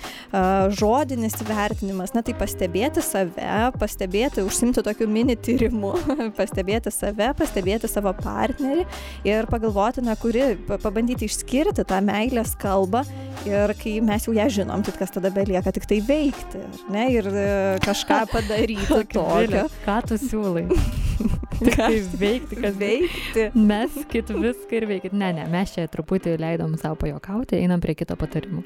žodinis 0.78 1.36
vertinimas, 1.48 2.14
na, 2.14 2.22
tai 2.26 2.36
pastebėti 2.38 3.02
save, 3.04 3.72
pastebėti, 3.80 4.46
užsimti 4.46 4.84
tokiu 4.86 5.10
mini 5.10 5.36
tyrimu, 5.36 5.94
pastebėti 6.38 6.92
save, 6.94 7.30
pastebėti 7.38 7.90
savo 7.90 8.12
partnerį 8.16 8.86
ir 9.28 9.48
pagalvoti, 9.50 10.04
na, 10.06 10.16
kuri, 10.20 10.54
pabandyti 10.70 11.28
išskirti 11.28 11.84
tą 11.88 12.00
meilės 12.04 12.54
kalbą 12.60 13.04
ir 13.48 13.74
kai 13.80 13.98
mes 14.04 14.26
jau 14.28 14.34
ją 14.36 14.48
žinom, 14.60 14.84
tai 14.86 14.94
kas 14.98 15.14
tada 15.14 15.32
belieka 15.34 15.72
tik 15.74 15.88
tai 15.90 16.00
veikti, 16.04 16.62
ne, 16.92 17.06
ir 17.16 17.30
e, 17.30 17.46
kažką 17.84 18.24
padaryti 18.34 18.88
tokio. 19.12 19.68
Ką 19.86 20.00
tu 20.08 20.20
siūlai? 20.20 20.66
Tik 21.60 21.74
tai 21.76 21.96
veikti, 22.16 22.56
kad 22.56 22.76
veikti. 22.80 23.42
Meskit 23.52 24.30
viską 24.32 24.78
ir 24.78 24.86
veikit. 24.88 25.12
Ne, 25.12 25.28
ne, 25.36 25.44
mes 25.52 25.74
čia 25.74 25.84
truputį 25.92 26.38
leidom 26.40 26.78
savo 26.80 26.96
pajokauti, 27.02 27.58
einam 27.60 27.82
prie 27.84 27.92
kito 27.98 28.16
patarimų. 28.16 28.64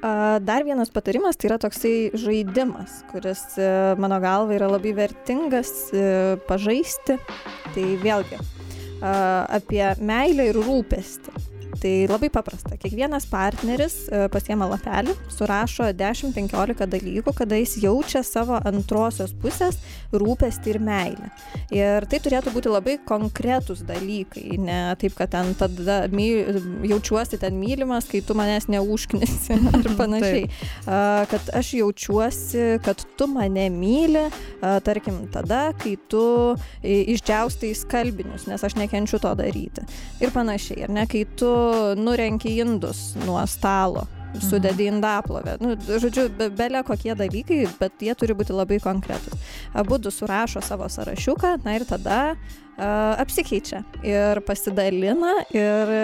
Dar 0.00 0.64
vienas 0.64 0.88
patarimas 0.88 1.36
tai 1.36 1.50
yra 1.50 1.58
toksai 1.60 2.10
žaidimas, 2.16 3.02
kuris 3.10 3.42
e, 3.60 3.68
mano 4.00 4.16
galva 4.22 4.56
yra 4.56 4.70
labai 4.72 4.94
vertingas 4.96 5.90
e, 5.92 6.04
pažaisti. 6.48 7.18
Tai 7.74 7.86
vėlgi 8.00 8.40
apie 9.00 9.84
meilę 10.04 10.50
ir 10.50 10.58
rūpestį 10.60 11.59
tai 11.78 12.06
labai 12.10 12.30
paprasta. 12.32 12.76
Kiekvienas 12.80 13.26
partneris 13.30 13.96
e, 14.08 14.24
pasiema 14.32 14.66
lapelį 14.70 15.14
surašo 15.32 15.90
dešim 15.96 16.34
penkiolika 16.34 16.86
dalykų 16.90 17.34
kada 17.36 17.58
jis 17.60 17.76
jaučia 17.84 18.22
savo 18.26 18.58
antrosios 18.66 19.32
pusės 19.42 19.78
rūpestį 20.12 20.74
ir 20.74 20.80
meilę. 20.82 21.30
Ir 21.74 22.06
tai 22.10 22.20
turėtų 22.22 22.52
būti 22.54 22.72
labai 22.72 22.96
konkretūs 23.06 23.84
dalykai 23.88 24.58
ne 24.58 24.80
taip 25.00 25.14
kad 25.18 25.32
ten 25.34 25.52
tada 25.58 26.02
my 26.10 26.26
jaučiuosi 26.90 27.38
ten 27.40 27.58
mylimas 27.60 28.08
kai 28.10 28.22
tu 28.26 28.34
manęs 28.38 28.68
neužknisi 28.72 29.58
ar 29.70 29.90
panašiai. 29.98 30.48
Kad 31.30 31.52
aš 31.56 31.74
jaučiuosi 31.78 32.80
kad 32.84 33.04
tu 33.16 33.30
mane 33.30 33.68
myli 33.74 34.26
tarkim 34.60 35.22
tada 35.32 35.70
kai 35.78 35.96
tu 36.10 36.24
išdžiaustai 36.82 37.72
skalbinius 37.78 38.48
nes 38.50 38.64
aš 38.66 38.76
nekenčiu 38.80 39.22
to 39.22 39.34
daryti. 39.38 39.86
Ir 40.20 40.34
panašiai 40.34 40.88
ar 40.88 40.94
ne 40.98 41.06
kai 41.10 41.24
tu 41.38 41.50
nurenki 41.98 42.56
indus 42.62 43.10
nuo 43.26 43.42
stalo 43.48 44.06
sudedi 44.38 44.86
į 44.86 44.92
indaplovę. 44.94 45.56
Nu, 45.62 45.74
žodžiu, 45.74 46.28
be, 46.38 46.50
belė 46.54 46.84
kokie 46.86 47.14
dalykai, 47.18 47.64
bet 47.80 48.04
jie 48.04 48.14
turi 48.18 48.36
būti 48.38 48.54
labai 48.54 48.78
konkretūs. 48.82 49.34
Abu 49.74 49.98
du 49.98 50.12
surašo 50.14 50.62
savo 50.64 50.88
sąrašiuką, 50.90 51.56
na 51.64 51.74
ir 51.78 51.86
tada 51.88 52.20
apsikeičia 52.80 53.82
ir 54.06 54.40
pasidalina 54.46 55.32
ir 55.52 55.92
e, 55.92 56.00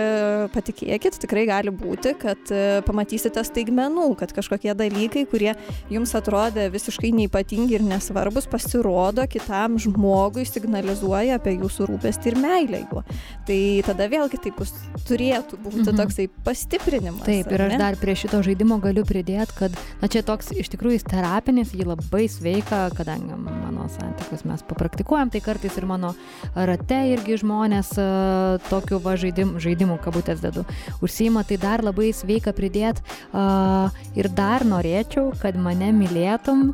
patikėkit, 0.52 1.18
tikrai 1.22 1.46
gali 1.48 1.72
būti, 1.72 2.12
kad 2.20 2.50
e, 2.52 2.80
pamatysite 2.86 3.42
staigmenų, 3.46 4.10
kad 4.20 4.34
kažkokie 4.36 4.74
dalykai, 4.76 5.24
kurie 5.30 5.52
jums 5.92 6.12
atrodė 6.18 6.68
visiškai 6.74 7.12
neipatingi 7.16 7.78
ir 7.78 7.84
nesvarbus, 7.86 8.48
pasirodo 8.50 9.24
kitam 9.30 9.78
žmogui, 9.82 10.44
signalizuoja 10.48 11.38
apie 11.40 11.56
jūsų 11.56 11.88
rūpestį 11.92 12.32
ir 12.32 12.38
meilę 12.42 12.82
juo. 12.84 13.04
Tai 13.48 13.60
tada 13.86 14.08
vėlgi 14.12 14.42
taip 14.44 14.60
bus, 14.60 14.74
turėtų 15.08 15.60
būti 15.62 15.86
mhm. 15.86 16.00
toksai 16.02 16.28
pastiprinimas. 16.46 17.24
Taip, 17.26 17.50
ir 17.52 17.66
aš 17.68 17.76
dar 17.80 17.98
prie 18.00 18.16
šito 18.18 18.42
žaidimo 18.44 18.80
galiu 18.84 19.06
pridėti, 19.08 19.56
kad, 19.62 19.80
na 20.02 20.10
čia 20.12 20.24
toks 20.26 20.52
iš 20.56 20.70
tikrųjų 20.74 21.00
jis 21.00 21.08
terapinis, 21.08 21.74
jį 21.76 21.88
labai 21.88 22.26
sveika, 22.32 22.86
kadangi 22.96 23.38
mano 23.40 23.88
santykius 23.96 24.44
mes 24.48 24.64
papraktikuojam, 24.66 25.32
tai 25.32 25.42
kartais 25.44 25.76
ir 25.78 25.88
mano 25.88 26.12
rate 26.68 26.98
irgi 27.12 27.38
žmonės 27.42 27.92
e, 28.00 28.06
tokiu 28.70 29.00
va 29.04 29.16
žaidim, 29.20 29.56
žaidimu, 29.62 29.98
kabutės 30.04 30.42
dedu, 30.44 30.66
užsima, 31.04 31.44
tai 31.46 31.60
dar 31.62 31.84
labai 31.86 32.12
sveika 32.16 32.54
pridėti 32.56 33.04
ir 34.16 34.28
dar 34.36 34.64
norėčiau, 34.66 35.30
kad 35.40 35.56
mane 35.60 35.92
mylėtum 35.96 36.70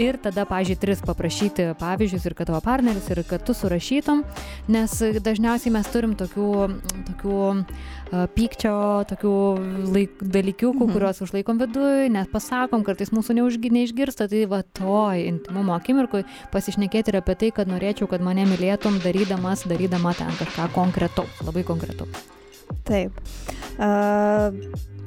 ir 0.00 0.18
tada, 0.22 0.44
pažiūrėjau, 0.48 0.80
tris 0.82 1.02
paprašyti 1.04 1.68
pavyzdžius 1.80 2.26
ir 2.28 2.34
kad 2.38 2.50
tavo 2.50 2.60
partneris 2.64 3.06
ir 3.12 3.22
kad 3.28 3.44
tu 3.46 3.54
surašytum, 3.56 4.22
nes 4.72 4.94
dažniausiai 5.24 5.72
mes 5.74 5.90
turim 5.92 6.14
tokių, 6.18 6.50
tokių 7.10 7.38
pykčio, 8.34 8.76
tokių 9.10 9.34
laik, 9.94 10.20
dalykiukų, 10.20 10.84
mhm. 10.84 10.92
kuriuos 10.94 11.22
užlaikom 11.24 11.60
viduje, 11.62 12.10
net 12.12 12.30
pasakom, 12.34 12.84
kartais 12.86 13.12
mūsų 13.14 13.38
neužgi, 13.40 13.72
neišgirsta, 13.74 14.28
tai 14.30 14.44
va 14.50 14.62
toj 14.76 15.24
intimumo 15.28 15.74
akimirkoj 15.78 16.26
pasišnekėti 16.54 17.14
ir 17.14 17.20
apie 17.22 17.38
tai, 17.40 17.50
kad 17.56 17.70
norėčiau, 17.70 18.10
kad 18.10 18.24
mane 18.24 18.46
mylėtum, 18.50 19.00
darydamas, 19.04 19.66
darydama 19.70 20.14
ten 20.18 20.32
kažką 20.40 20.70
konkretaus, 20.76 21.42
labai 21.46 21.66
konkretaus. 21.66 22.43
Taip. 22.88 23.22
Uh, 23.74 24.50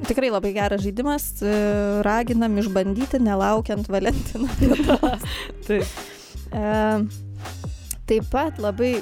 tikrai 0.06 0.30
labai 0.30 0.52
geras 0.54 0.82
žaidimas, 0.84 1.28
e, 1.42 1.52
raginam 2.06 2.54
išbandyti, 2.60 3.20
nelaukiant 3.22 3.88
Valentino 3.90 4.48
dienos. 4.60 5.24
taip. 5.68 5.96
Uh, 6.48 7.04
taip 8.08 8.28
pat 8.32 8.60
labai 8.62 8.98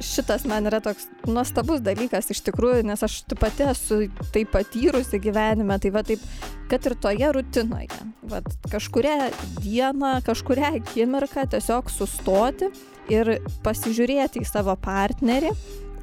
šitas 0.00 0.44
man 0.48 0.68
yra 0.68 0.80
toks 0.84 1.06
nuostabus 1.28 1.80
dalykas 1.84 2.30
iš 2.32 2.42
tikrųjų, 2.46 2.84
nes 2.86 3.02
aš 3.04 3.22
pati 3.40 3.64
esu 3.70 4.02
tai 4.34 4.44
patyrusi 4.48 5.20
gyvenime, 5.22 5.78
tai 5.80 5.92
va 5.94 6.02
taip, 6.06 6.22
kad 6.70 6.84
ir 6.86 6.96
toje 7.00 7.30
rutinoje, 7.36 8.00
va 8.28 8.42
kažkuria 8.72 9.30
diena, 9.62 10.18
kažkuria 10.26 10.74
akimirką 10.80 11.46
tiesiog 11.56 11.90
sustoti 11.92 12.70
ir 13.12 13.38
pasižiūrėti 13.64 14.44
į 14.44 14.48
savo 14.48 14.76
partnerį 14.82 15.52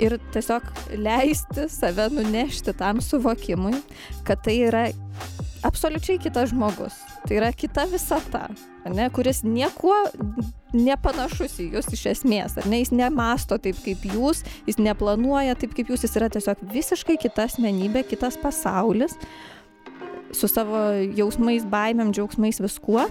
ir 0.01 0.17
tiesiog 0.34 0.65
leisti 0.97 1.67
save 1.69 2.10
nunešti 2.13 2.73
tam 2.77 3.01
suvokimui, 3.01 3.75
kad 4.27 4.41
tai 4.45 4.58
yra 4.67 4.88
absoliučiai 5.63 6.19
kitas 6.21 6.51
žmogus. 6.51 6.95
Tai 7.27 7.38
yra 7.39 7.51
kita 7.56 7.86
visata, 7.91 8.47
ne, 8.89 9.08
kuris 9.15 9.43
niekuo 9.47 9.95
nepanašus 10.73 11.60
į 11.62 11.69
jūs 11.77 11.91
iš 11.95 12.06
esmės, 12.15 12.58
ne, 12.65 12.82
jis 12.82 12.91
nemasto 12.95 13.60
taip 13.62 13.79
kaip 13.86 14.03
jūs, 14.10 14.41
jis 14.67 14.79
neplanuoja 14.82 15.56
taip 15.60 15.75
kaip 15.77 15.93
jūs, 15.93 16.03
jis 16.03 16.17
yra 16.19 16.32
tiesiog 16.34 16.65
visiškai 16.73 17.19
kita 17.21 17.47
asmenybė, 17.47 18.03
kitas 18.10 18.39
pasaulis, 18.41 19.15
su 20.34 20.49
savo 20.49 20.89
jausmais, 21.15 21.65
baimėm, 21.69 22.12
džiaugsmais, 22.15 22.60
viskuo. 22.63 23.06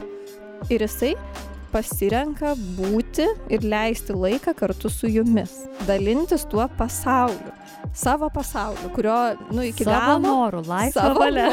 Ir 0.71 0.85
jisai 0.85 1.17
pasirenka 1.73 2.55
būti 2.77 3.27
ir 3.53 3.65
leisti 3.65 4.15
laiką 4.17 4.55
kartu 4.57 4.91
su 4.93 5.11
jumis, 5.11 5.55
dalintis 5.89 6.45
tuo 6.51 6.65
pasauliu, 6.79 7.53
savo 7.97 8.29
pasauliu, 8.33 8.91
kurio, 8.97 9.17
nu, 9.53 9.65
iki 9.67 9.87
savo 9.87 9.99
galo. 9.99 10.21
Norų, 10.27 10.63
laisvą 10.69 11.09
valią. 11.19 11.49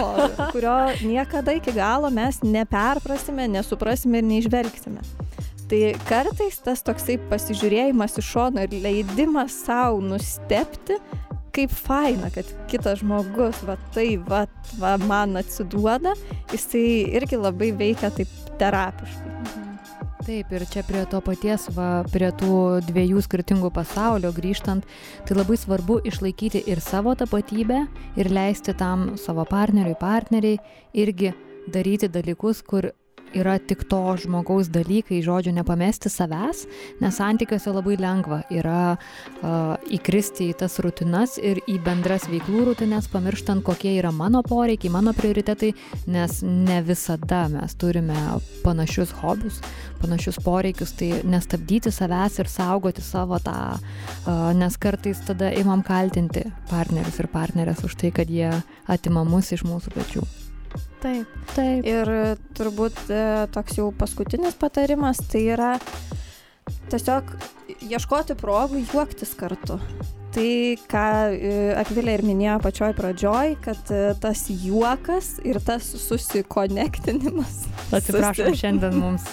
Kurio 0.53 0.75
niekada 1.03 1.55
iki 1.57 1.73
galo 1.75 2.11
mes 2.13 2.41
neperprasime, 2.43 3.47
nesuprasime 3.51 4.21
ir 4.21 4.29
neižvelgsime. 4.33 5.05
Tai 5.69 5.79
kartais 6.09 6.57
tas 6.65 6.81
toksai 6.81 7.19
pasižiūrėjimas 7.29 8.17
iš 8.17 8.31
šono 8.33 8.65
ir 8.65 8.73
leidimas 8.81 9.53
savo 9.67 10.01
nustepti, 10.01 10.97
kaip 11.53 11.73
faina, 11.73 12.31
kad 12.33 12.49
kitas 12.71 13.03
žmogus, 13.03 13.61
va 13.67 13.77
tai, 13.93 14.11
va, 14.17 14.45
va 14.81 14.97
man 15.05 15.37
atsiduoda, 15.41 16.15
jisai 16.53 16.85
irgi 17.19 17.37
labai 17.37 17.73
veikia 17.77 18.13
taip 18.15 18.37
terapiškai. 18.61 19.33
Mhm. 19.33 19.68
Taip, 20.29 20.51
ir 20.53 20.61
čia 20.69 20.83
prie 20.85 20.99
to 21.09 21.17
paties, 21.25 21.63
va, 21.73 22.03
prie 22.13 22.27
tų 22.37 22.83
dviejų 22.85 23.23
skirtingų 23.25 23.71
pasaulio 23.73 24.29
grįžtant, 24.29 24.85
tai 25.25 25.37
labai 25.39 25.55
svarbu 25.57 25.95
išlaikyti 26.05 26.61
ir 26.69 26.83
savo 26.85 27.15
tapatybę 27.17 27.79
ir 28.13 28.29
leisti 28.29 28.75
tam 28.77 29.15
savo 29.17 29.41
partneriui, 29.49 29.95
partneriai 29.97 30.59
irgi 30.93 31.31
daryti 31.73 32.11
dalykus, 32.13 32.61
kur 32.61 32.91
yra 33.37 33.57
tik 33.59 33.83
to 33.89 33.99
žmogaus 34.19 34.69
dalykai, 34.73 35.21
žodžio 35.25 35.53
nepamesti 35.55 36.09
savęs, 36.11 36.65
nes 37.01 37.19
santykiuose 37.19 37.73
labai 37.73 37.97
lengva 37.99 38.41
yra 38.53 38.95
uh, 38.95 39.75
įkristi 39.91 40.49
į 40.51 40.57
tas 40.61 40.79
rutinas 40.83 41.37
ir 41.41 41.61
į 41.69 41.79
bendras 41.85 42.27
veiklų 42.31 42.69
rutines, 42.71 43.09
pamirštant, 43.11 43.63
kokie 43.65 43.95
yra 43.97 44.11
mano 44.15 44.41
poreikiai, 44.45 44.93
mano 44.93 45.13
prioritetai, 45.17 45.73
nes 46.09 46.41
ne 46.45 46.81
visada 46.85 47.45
mes 47.51 47.77
turime 47.79 48.17
panašius 48.65 49.13
hobius, 49.21 49.61
panašius 50.01 50.41
poreikius, 50.45 50.95
tai 50.99 51.11
nestabdyti 51.27 51.93
savęs 51.93 52.39
ir 52.41 52.51
saugoti 52.51 53.05
savo 53.05 53.39
tą, 53.43 53.59
uh, 53.77 54.49
nes 54.57 54.77
kartais 54.81 55.21
tada 55.27 55.53
imam 55.59 55.83
kaltinti 55.85 56.47
partnerius 56.71 57.21
ir 57.21 57.31
partnerės 57.31 57.85
už 57.87 57.97
tai, 57.99 58.13
kad 58.15 58.29
jie 58.29 58.51
atima 58.89 59.25
mus 59.27 59.53
iš 59.55 59.67
mūsų 59.67 59.97
pečių. 59.97 60.27
Taip. 60.99 61.35
Taip. 61.55 61.85
Ir 61.87 62.09
turbūt 62.57 62.97
e, 63.07 63.23
toks 63.55 63.77
jau 63.79 63.87
paskutinis 63.95 64.57
patarimas 64.59 65.21
tai 65.31 65.45
yra 65.53 65.73
tiesiog 66.91 67.31
ieškoti 67.87 68.35
progų 68.39 68.83
juoktis 68.91 69.31
kartu. 69.39 69.79
tai, 70.35 70.75
ką 70.91 71.05
e, 71.33 71.53
Akvilė 71.79 72.17
ir 72.19 72.23
minėjo 72.27 72.57
pačioj 72.61 72.91
pradžioj, 72.99 73.55
kad 73.63 73.93
e, 73.95 74.01
tas 74.21 74.43
juokas 74.51 75.37
ir 75.47 75.61
tas 75.63 75.87
susikonektinimas. 76.03 77.63
Atsiprašau, 77.95 78.51
susi... 78.51 78.59
šiandien 78.61 78.99
mums 78.99 79.31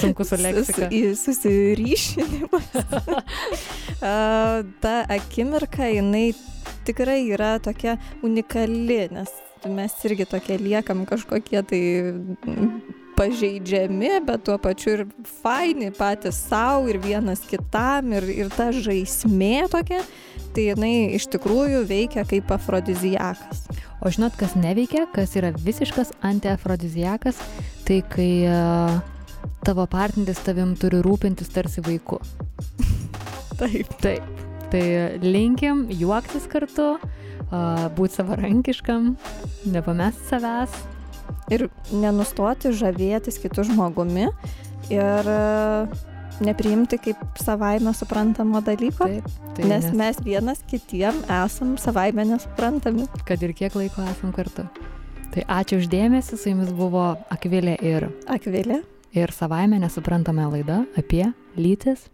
sunku 0.00 0.26
su 0.26 0.40
leksika. 0.42 0.90
Susi, 0.90 1.14
susiryšinimas. 1.22 2.70
Ta 4.82 4.94
akimirka, 5.14 5.88
jinai 5.94 6.32
tikrai 6.86 7.22
yra 7.30 7.56
tokia 7.62 7.96
unikali, 8.26 9.06
nes 9.14 9.32
mes 9.66 9.94
irgi 10.06 10.26
tokie 10.28 10.58
liekam 10.60 11.04
kažkokie 11.08 11.62
tai 11.66 11.82
pažeidžiami, 13.18 14.12
bet 14.26 14.44
tuo 14.46 14.54
pačiu 14.62 14.92
ir 14.94 15.04
faini 15.42 15.90
patys 15.94 16.38
savo 16.48 16.86
ir 16.90 17.00
vienas 17.02 17.42
kitam 17.50 18.12
ir, 18.14 18.28
ir 18.30 18.52
ta 18.54 18.70
žaismė 18.74 19.66
tokia, 19.72 20.04
tai 20.54 20.68
jinai 20.70 20.94
iš 21.18 21.26
tikrųjų 21.34 21.82
veikia 21.88 22.22
kaip 22.28 22.52
afrodizijakas. 22.54 23.66
O 23.98 24.12
žinot, 24.14 24.36
kas 24.38 24.54
neveikia, 24.54 25.08
kas 25.10 25.34
yra 25.38 25.50
visiškas 25.50 26.14
antiafrodizijakas, 26.22 27.40
tai 27.88 28.04
kai 28.06 28.32
uh, 28.46 29.00
tavo 29.66 29.88
partneris 29.90 30.44
tavim 30.46 30.76
turi 30.78 31.02
rūpintis 31.02 31.50
tarsi 31.50 31.82
vaiku. 31.82 32.20
Taip. 33.58 33.90
Taip. 33.98 34.44
Tai 34.68 34.84
linkim 35.24 35.86
juoktis 35.96 36.44
kartu, 36.52 36.98
būti 37.50 38.18
savarankiškam, 38.18 39.12
nepamest 39.72 40.26
savęs, 40.28 40.74
ir 41.52 41.68
nenustoti 41.92 42.72
žavėtis 42.76 43.40
kitų 43.42 43.68
žmogumi 43.70 44.28
ir 44.92 45.30
e, 45.32 45.38
nepriimti 46.44 46.98
kaip 47.02 47.40
savaime 47.40 47.92
suprantamo 47.96 48.60
dalyko, 48.64 49.08
taip, 49.08 49.30
taip, 49.56 49.64
nes, 49.64 49.88
nes 49.88 49.96
mes 50.00 50.20
vienas 50.24 50.62
kitiem 50.68 51.22
esam 51.40 51.76
savaime 51.80 52.26
nesuprantami. 52.28 53.08
Kad 53.28 53.42
ir 53.44 53.56
kiek 53.56 53.76
laiko 53.78 54.04
esam 54.12 54.34
kartu. 54.36 54.68
Tai 55.34 55.44
ačiū 55.60 55.82
uždėmesi, 55.82 56.38
su 56.40 56.52
jumis 56.52 56.70
buvo 56.76 57.10
Akvilė 57.32 57.76
ir 57.84 58.08
Akvilė. 58.30 58.82
Ir 59.16 59.32
savaime 59.32 59.78
nesuprantama 59.80 60.50
laida 60.52 60.82
apie 61.00 61.24
lytis 61.56 62.06